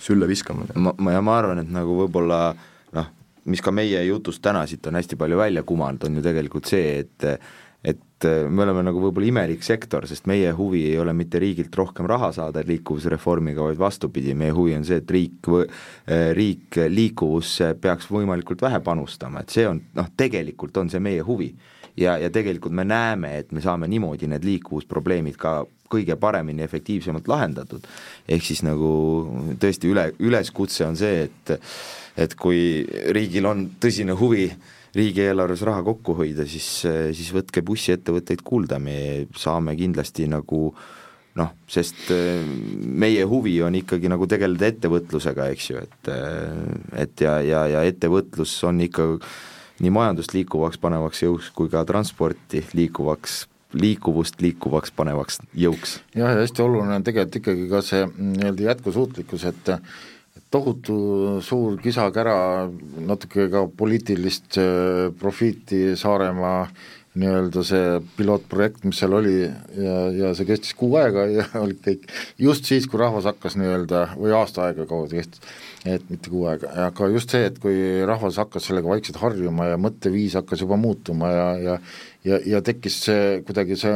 [0.05, 0.77] sülle viskamine.
[0.77, 2.39] ma, ma, ja ma arvan, et nagu võib-olla
[2.93, 3.11] noh,
[3.49, 6.99] mis ka meie jutust täna siit on hästi palju välja kumanud, on ju tegelikult see,
[7.01, 7.29] et
[8.15, 11.75] et äh, me oleme nagu võib-olla imelik sektor, sest meie huvi ei ole mitte riigilt
[11.75, 17.73] rohkem raha saada liikuvusreformiga, vaid vastupidi, meie huvi on see, et riik, äh, riik liikuvusse
[17.81, 21.53] peaks võimalikult vähe panustama, et see on noh, tegelikult on see meie huvi.
[21.97, 27.27] ja, ja tegelikult me näeme, et me saame niimoodi need liikuvusprobleemid ka kõige paremini, efektiivsemalt
[27.27, 27.83] lahendatud.
[28.27, 28.89] ehk siis nagu
[29.59, 31.59] tõesti üle, üleskutse on see, et
[32.15, 36.67] et kui riigil on tõsine huvi äh, riigieelarves raha kokku hoida, siis,
[37.15, 40.69] siis võtke bussiettevõtteid kuulda, me saame kindlasti nagu
[41.35, 42.45] noh, sest äh,
[42.85, 47.83] meie huvi on ikkagi nagu tegeleda ettevõtlusega, eks ju, et äh, et ja, ja, ja
[47.87, 49.09] ettevõtlus on ikka
[49.83, 53.43] nii majandust liikuvaks panevaks jõuks kui ka transporti liikuvaks
[53.75, 55.99] liikuvust liikuvaks panevaks jõuks.
[56.15, 59.73] jah, ja hästi oluline on tegelikult ikkagi ka see nii-öelda jätkusuutlikkus, et
[60.55, 60.97] tohutu
[61.45, 62.35] suur kisa-kära,
[63.07, 66.61] natuke ka poliitilist äh, profiiti Saaremaa
[67.15, 72.09] nii-öelda see pilootprojekt, mis seal oli ja, ja see kestis kuu aega ja olid kõik
[72.41, 75.55] just siis, kui rahvas hakkas nii-öelda, või aasta aega kaua see kestis,
[75.87, 77.77] et mitte kuu aega, aga just see, et kui
[78.07, 81.79] rahvas hakkas sellega vaikselt harjuma ja mõtteviis hakkas juba muutuma ja, ja
[82.25, 83.95] ja, ja tekkis see kuidagi see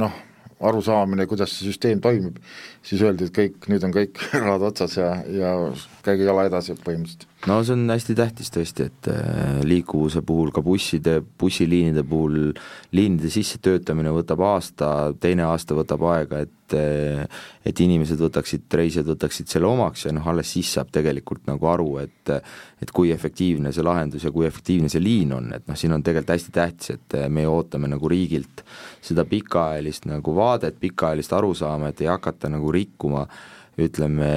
[0.00, 0.14] noh,
[0.60, 2.38] arusaamine, kuidas see süsteem toimib,
[2.86, 5.54] siis öeldi, et kõik, nüüd on kõik rahad otsas ja, ja
[6.06, 10.62] käige jala edasi põhimõtteliselt no see on hästi tähtis tõesti, et äh, liikuvuse puhul ka
[10.64, 12.50] busside, bussiliinide puhul
[12.96, 14.88] liinide sissetöötamine võtab aasta,
[15.22, 20.26] teine aasta võtab aega, et äh, et inimesed võtaksid, reisijad võtaksid selle omaks ja noh,
[20.28, 22.32] alles siis saab tegelikult nagu aru, et
[22.82, 26.02] et kui efektiivne see lahendus ja kui efektiivne see liin on, et noh, siin on
[26.02, 28.64] tegelikult hästi tähtis, et me ootame nagu riigilt
[29.04, 34.28] seda pikaajalist nagu vaadet, pikaajalist arusaama, et ei hakata nagu rikkuma äh, ütleme,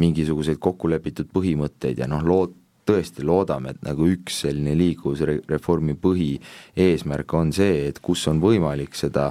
[0.00, 2.56] mingisuguseid kokkulepitud põhimõtteid ja noh, lood-,
[2.88, 9.30] tõesti loodame, et nagu üks selline liikuvusreformi põhieesmärk on see, et kus on võimalik seda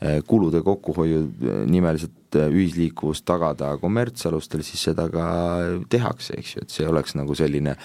[0.00, 5.26] eh, kulude kokkuhoiu eh, nimeliselt eh, ühisliikuvust tagada kommertsalustel, siis seda ka
[5.92, 7.76] tehakse, eks ju, et see oleks nagu selline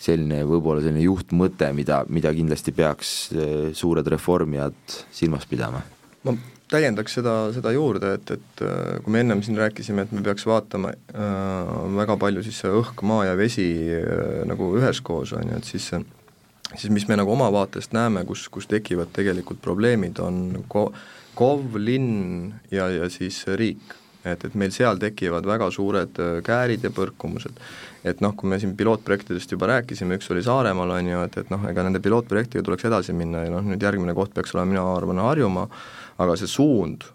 [0.00, 3.10] selline võib-olla selline juhtmõte, mida, mida kindlasti peaks
[3.76, 5.82] suured reformijad silmas pidama.
[6.24, 6.32] ma
[6.70, 10.46] täiendaks seda, seda juurde, et, et äh, kui me ennem siin rääkisime, et me peaks
[10.46, 13.68] vaatama äh, väga palju siis õhk, maa ja vesi
[13.98, 15.90] äh, nagu üheskoos, on ju, et siis
[16.76, 20.90] siis mis me nagu oma vaatest näeme, kus, kus tekivad tegelikult probleemid, on ko-,
[21.38, 23.96] KOV, linn ja, ja siis riik.
[24.20, 27.56] et, et meil seal tekivad väga suured äh, käärid ja põrkumused.
[28.04, 31.50] et noh, kui me siin pilootprojektidest juba rääkisime, üks oli Saaremaal, on ju, et, et
[31.52, 34.84] noh, ega nende pilootprojektiga tuleks edasi minna ja noh, nüüd järgmine koht peaks olema, mina
[34.92, 35.66] arvan, Harjumaa,
[36.20, 37.06] aga see suund,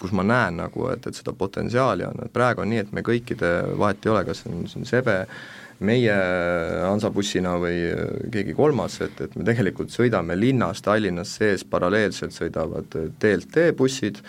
[0.00, 3.04] kus ma näen nagu, et, et seda potentsiaali on, et praegu on nii, et me
[3.06, 5.18] kõikide, vahet ei ole, kas see on, see on Sebe,
[5.82, 6.14] meie
[6.84, 7.76] Hansabussina või
[8.32, 14.20] keegi kolmas, et, et me tegelikult sõidame linnas, Tallinnas sees paralleelselt sõidavad DLT bussid,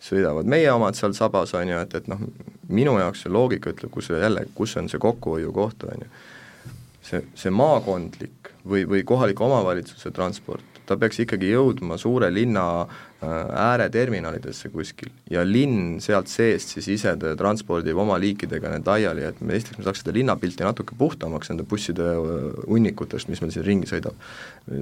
[0.00, 2.22] sõidavad meie omad seal sabas, on ju, et, et noh,
[2.70, 6.10] minu jaoks see loogika ütleb, kus jälle, kus on see kokkuhoiukoht, on ju.
[7.10, 13.28] see, see maakondlik või, või kohaliku omavalitsuse transport, ta peaks ikkagi jõudma suure linna äh,
[13.62, 19.54] ääreterminalidesse kuskil ja linn sealt seest siis ise transpordib oma liikidega need laiali, et me
[19.58, 23.90] esiteks me saaks seda linnapilti natuke puhtamaks nende busside äh, hunnikutest, mis meil siin ringi
[23.90, 24.18] sõidab.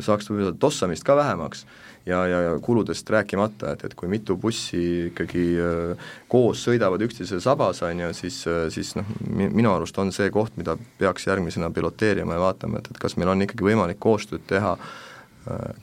[0.04, 1.66] saaks võib-olla tossamist ka vähemaks
[2.08, 4.80] ja, ja, ja kuludest rääkimata, et, et kui mitu bussi
[5.10, 8.38] ikkagi äh, koos sõidavad üksteise sabas, on ju, siis,
[8.72, 13.02] siis noh, minu arust on see koht, mida peaks järgmisena piloteerima ja vaatama, et, et
[13.02, 14.96] kas meil on ikkagi võimalik koostööd teha äh,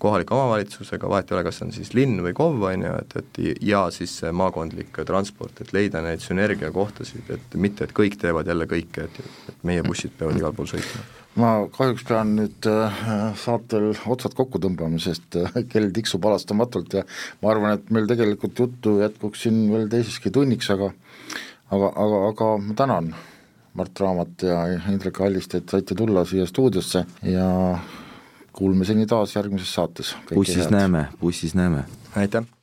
[0.01, 3.41] kohaliku omavalitsusega, vahet ei ole, kas on siis linn või KOV, on ju, et, et
[3.65, 8.67] ja siis see maakondlik transport, et leida neid sünergiakohtasid, et mitte, et kõik teevad jälle
[8.69, 11.05] kõike, et, et meie bussid peavad igal pool sõitma.
[11.41, 13.01] ma kahjuks pean nüüd äh,
[13.41, 17.03] saatel otsad kokku tõmbama, sest äh, kell tiksub halastamatult ja
[17.41, 20.93] ma arvan, et meil tegelikult juttu jätkuks siin veel teiseski tunniks, aga
[21.71, 23.13] aga, aga, aga ma tänan
[23.75, 24.61] Mart Raamat ja
[24.91, 27.47] Indrek Allist, et saite tulla siia stuudiosse ja
[28.55, 30.15] Kuulmiseni taas järgmises saates.
[30.33, 31.83] bussis näeme, bussis näeme.
[32.15, 32.54] aitäh!